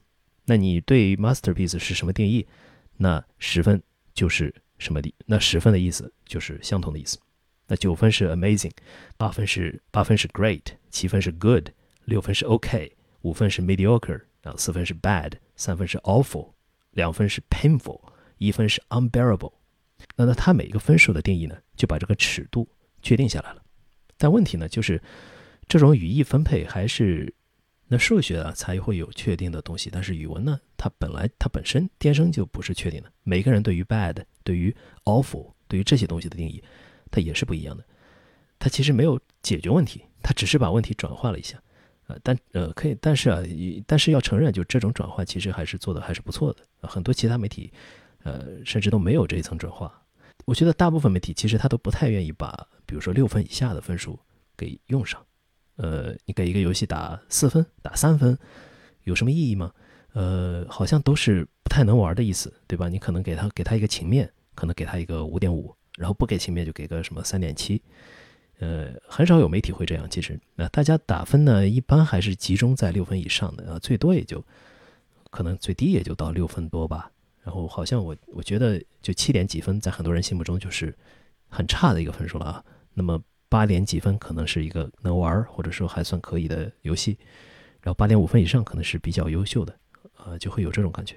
[0.45, 2.47] 那你对 masterpiece 是什么定义？
[2.95, 3.79] 那十分
[4.15, 5.13] 就是什么的？
[5.27, 7.19] 那十分的意思就是相同的意思。
[7.67, 8.71] 那九分是 amazing，
[9.17, 11.67] 八分是八分是 great，七分是 good，
[12.05, 16.53] 六分是 OK，五分是 mediocre，然后四分是 bad，三分是 awful，
[16.97, 18.01] 两分是 painful，
[18.39, 19.53] 一分是 unbearable。
[20.15, 22.67] 那那它每一个分数的定义呢，就把这个尺度
[23.01, 23.61] 确定下来了。
[24.17, 25.01] 但问题呢，就是
[25.67, 27.31] 这种语义分配还是
[27.87, 33.13] 那数学啊才会有确定的东西，但是语文呢，它本来它本身天生就不是确定的。
[33.23, 36.61] 每个人对于 bad、对于 awful、对于这些东西的定义。
[37.09, 37.85] 它也是不一样的，
[38.59, 41.57] 它其实没有解决问题，它只是把问题转化了一下，
[42.07, 43.41] 呃，但呃可以，但是啊，
[43.85, 47.71] 但是要承认，就这种转化其实还是做的还是不错的，很多其他媒体，
[48.23, 50.01] 呃，甚至都没有这一层转化。
[50.45, 54.19] 我觉得大部分媒体其实他都不太愿意把，比如说六分以下的分数
[54.55, 55.23] 给用上，
[55.75, 58.37] 呃，你给一个游戏打四分、打三分，
[59.03, 59.71] 有什么意义吗？
[60.13, 62.87] 呃，好像都是不太能玩的意思，对吧？
[62.89, 65.75] 你可能给他给他一个情面，可能给他一个五点五。
[65.97, 67.81] 然后不给情面就给个什么三点七，
[68.59, 70.09] 呃，很少有媒体会这样。
[70.09, 74.43] 其实，那大家打分呢，一般还是集中在六分以上的啊，最多也就
[75.29, 77.11] 可能最低也就到六分多吧。
[77.43, 80.93] 然后好像我我觉得就七点几分，在很多人心目中就是
[81.47, 82.65] 很差的一个分数了啊。
[82.93, 87.17] 那么八点几分可能是一个能玩或者说还算可以的游戏，
[87.81, 89.77] 然后八点五分以上可能是比较优秀的，
[90.25, 91.15] 呃，就会有这种感觉。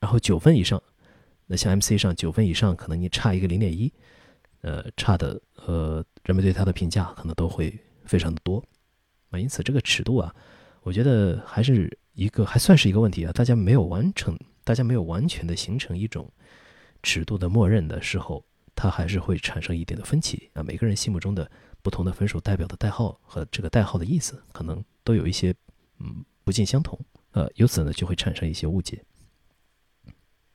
[0.00, 0.82] 然后九分以上，
[1.46, 3.92] 那像 MC 上九分以上，可能你差一个零点一。
[4.62, 8.62] 呃，差的呃，人们对它的评价可能都会非常的多，
[9.30, 10.34] 啊，因此这个尺度啊，
[10.82, 16.30] 我觉得还是一个还算是一个问题啊，大家没有完成，大家没有完全的形成一种
[17.02, 18.44] 尺度的默认的时候，
[18.74, 20.62] 它还是会产生一点的分歧啊。
[20.62, 21.50] 每个人心目中的
[21.82, 25.54] 不同的分数代表的代号和这个代号的意思，可能都有一些
[25.98, 26.98] 嗯不尽相同，
[27.30, 29.02] 呃，由此呢就会产生一些误解。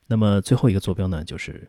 [0.06, 1.68] 那么最后一个坐标呢，就是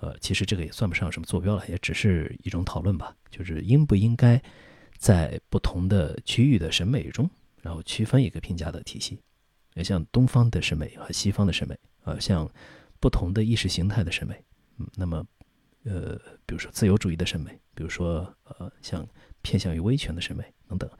[0.00, 4.40] 呃，其实这个也算不上什么坐标了，也只是一种讨论吧，就是应不应该
[4.96, 7.28] 在不同的区域的审美中，
[7.62, 9.18] 然后区分一个评价的体系。
[9.74, 12.50] 也像东方的审美和西方的审美，呃，像
[12.98, 14.34] 不同的意识形态的审美，
[14.78, 15.24] 嗯，那么，
[15.84, 19.06] 呃，比如说自由主义的审美，比如说呃，像
[19.40, 20.90] 偏向于威权的审美等等，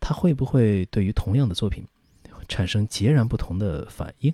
[0.00, 1.86] 它会不会对于同样的作品
[2.48, 4.32] 产生截然不同的反应？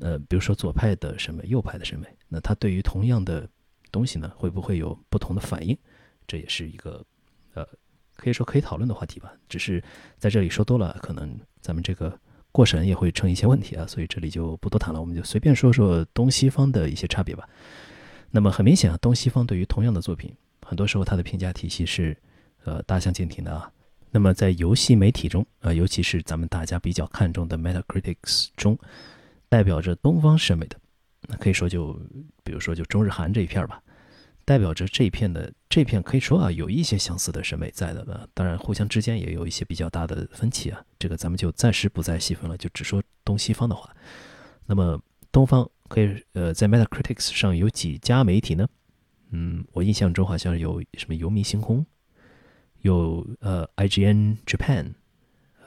[0.00, 3.48] 呃，比如说左派的审美、右派的审美，那它对于同样的
[3.90, 5.76] 东西呢，会不会有不同的反应？
[6.26, 7.04] 这也是一个
[7.54, 7.66] 呃，
[8.16, 9.32] 可以说可以讨论的话题吧。
[9.48, 9.82] 只是
[10.18, 12.18] 在这里说多了，可能咱们这个。
[12.50, 17.46] 过审也会成一些问题啊，所以这里就不多谈了，我们就随便说说东西方的一些差别吧。
[18.30, 22.16] 那么很明显啊，东西方对于同样的作品，很多时候它的评价体系是
[22.64, 23.70] 呃大相径庭的啊。
[24.10, 28.16] 那么在游戏媒体中啊，尤其是咱们大家比较看重的 Metacritic
[28.56, 28.76] 中，
[29.48, 30.80] 代表着东方审美的，
[31.28, 31.92] 那可以说就
[32.42, 33.80] 比如说就中日韩这一片吧。
[34.44, 38.26] 代表着这一片的这片可以说啊，有一些相似的审美在的呢。
[38.32, 40.82] 当然，互相之间也有一些比较大的分歧啊。
[40.98, 43.94] 这个咱们就暂时不再细分了，就只说东西方的话。
[44.64, 44.98] 那么
[45.30, 48.66] 东方可以呃，在 Metacritic 上有几家媒体呢？
[49.32, 51.84] 嗯，我印象中好像有什么游迷星空，
[52.80, 54.94] 有呃 IGN Japan，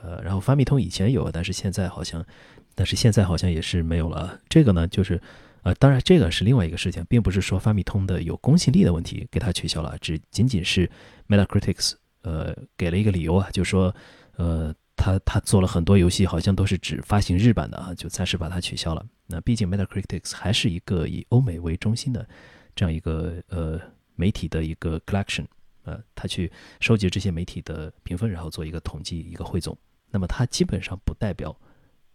[0.02, 2.26] 呃，然后发米通以前有，但是现在好像，
[2.74, 4.40] 但是现在好像也是没有了。
[4.50, 5.22] 这个呢，就是。
[5.64, 10.90] 呃，当然，这个是另外一个事情，并不是说发米通的有公信力的问题给它取消了，只仅仅是
[11.28, 11.94] Meta Critics
[12.24, 13.96] 呃给了一个理由啊，就说
[14.38, 19.06] 呃他他做了很多游戏，好像都是只发行日版的啊，就暂时把它取消了。
[19.28, 22.28] 那毕竟 Meta Critics 还是一个以欧美为中心的
[22.76, 23.80] 这样一个呃
[24.16, 25.46] 媒体的一个 collection，
[25.84, 29.78] 呃，他去收集这些媒体的评分，然后做一个统计一个汇总。
[30.10, 31.56] 那么它基本上不代表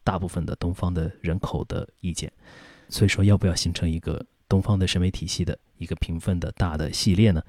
[0.05, 2.31] 大部分的东方的人口的意见。
[2.89, 7.43] 所以说，要不要形成一个东方的审美体系的一个评分的大的系列呢？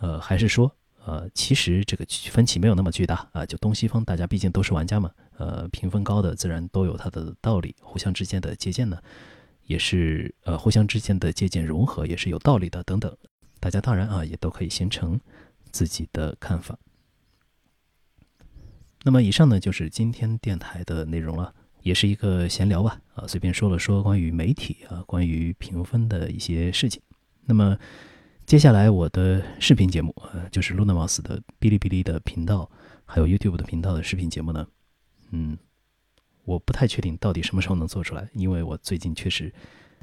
[0.00, 3.44] 呃，还是说，呃，其实这个分歧没有那么巨大啊？
[3.44, 8.98] 就东西方，大家毕竟都是玩家嘛，呃，评分高的自然都有它的道理，互相之间的借鉴呢，
[9.66, 13.14] 也是呃，互相之间的借鉴融合也是有道理的，等等，
[13.60, 15.20] 大家当然啊，也都可以形成
[15.70, 16.78] 自己的看法。
[19.04, 21.54] 那么以上呢，就是今天电台的内容了。
[21.82, 27.02] 也是一个闲聊吧，啊，随便说了说关于媒体啊，关于评分的一些事情。
[27.44, 27.76] 那么
[28.46, 32.70] 接下来我的视频节目，呃，就是 Luna Mouse 的哔哩哔哩的频道，
[33.04, 34.66] 还有 YouTube 的频道的视频节目呢，
[35.30, 35.58] 嗯，
[36.44, 39.52] 我不太确定到底什么时候能做出来，因为我最近确实，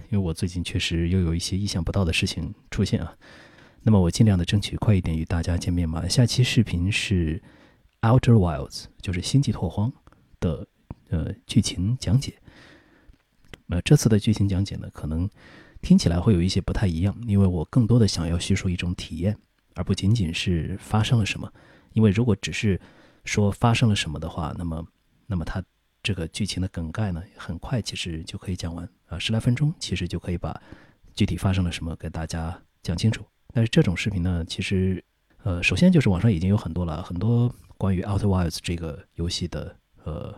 [0.10, 3.16] 因为我最近确实又有一些意想不到的事情出现啊。
[3.84, 6.08] 那么我尽量的争取快一点与大家见面嘛。
[6.08, 7.42] 下期视频是
[8.02, 9.92] Outer Wilds，就是星际拓荒
[10.40, 10.68] 的。
[11.10, 12.34] 呃，剧情讲解。
[13.66, 15.30] 那这次的剧情讲解呢，可能
[15.82, 19.38] 听起来会有一些不太一样，因为我更多的想要叙述一种体验，
[19.76, 21.52] 而不仅仅是发生了什么。
[21.94, 22.80] 因为如果只是
[23.26, 24.88] 说发生了什么的话，那么，
[25.28, 25.64] 那么它
[26.02, 30.60] 这个剧情的梗概呢，很快其实就可以讲完啊，十来分钟其实就可以把
[31.14, 33.24] 具体发生了什么给大家讲清楚。
[33.54, 35.04] 但是这种视频呢，其实，
[35.44, 40.36] 呃，首先就是网上已经有很多了，很多关于《Outer Wilds》这个游戏的，呃。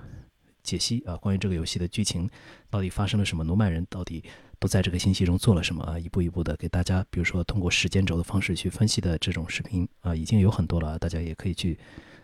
[0.64, 2.30] 解析啊，关于这个游戏的剧情
[2.70, 3.44] 到底发生了什么？
[3.44, 4.24] 罗曼人到底
[4.60, 5.98] 都在这个星系中做了什么啊？
[5.98, 11.78] 一步一步的给大家，比如说通过时间轴的方式去分析的这种视频啊，已经有很多了，大家也可以去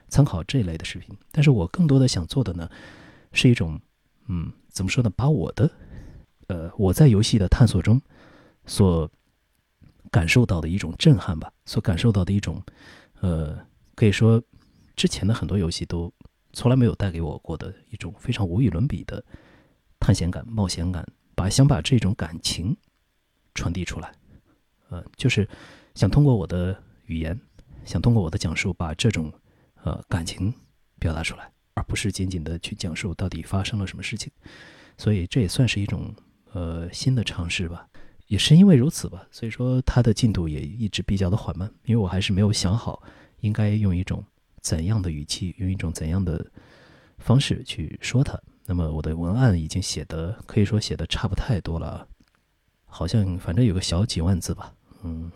[0.07, 1.17] 参考这一类的视频。
[1.31, 2.69] 但是我更多的想做的呢，
[3.33, 3.79] 是一种，
[4.27, 5.09] 嗯，怎么说呢？
[5.15, 5.69] 把我的，
[6.47, 8.01] 呃，我在游戏的探索中
[8.65, 9.09] 所
[10.11, 12.61] 感受到的一种震撼吧，所感受到的一种，
[13.21, 13.57] 呃，
[13.95, 14.41] 可以说
[14.95, 16.13] 之前的很多游戏都。
[16.57, 19.23] 从来没有带给我过的一种非常无与伦比的
[19.99, 22.75] 探险感、冒险感，把想把这种感情
[23.53, 24.11] 传递出来，
[24.89, 25.47] 呃，就是
[25.93, 27.39] 想通过我的语言，
[27.85, 29.31] 想通过我的讲述，把这种
[29.83, 30.51] 呃感情
[30.97, 34.31] 表达出来，而不是仅仅的去讲述到底发生了什么事情。
[34.97, 36.11] 所以这也算是一种
[36.53, 37.87] 呃新的尝试吧。
[38.25, 43.03] 也是因为如此吧，所以说它的进度也一直比较的缓慢，因为我还是没有想好
[43.41, 44.25] 应该用一种。
[44.61, 46.45] 怎样的语气，用一种怎样的
[47.17, 48.39] 方式去说它？
[48.65, 52.07] 那么我的文案已经写的可以说写的差不太多了，
[52.85, 54.73] 好像反正有个小几万字吧。
[55.03, 55.31] 嗯，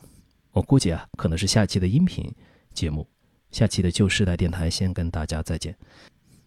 [0.51, 2.29] 我估计啊，可能是下期的音频
[2.73, 3.07] 节目，
[3.51, 5.75] 下期的旧时代电台先跟大家再见。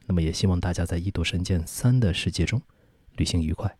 [0.06, 2.60] 那么也希望大家在《异度神剑三》的世界中
[3.16, 3.74] 旅行愉快。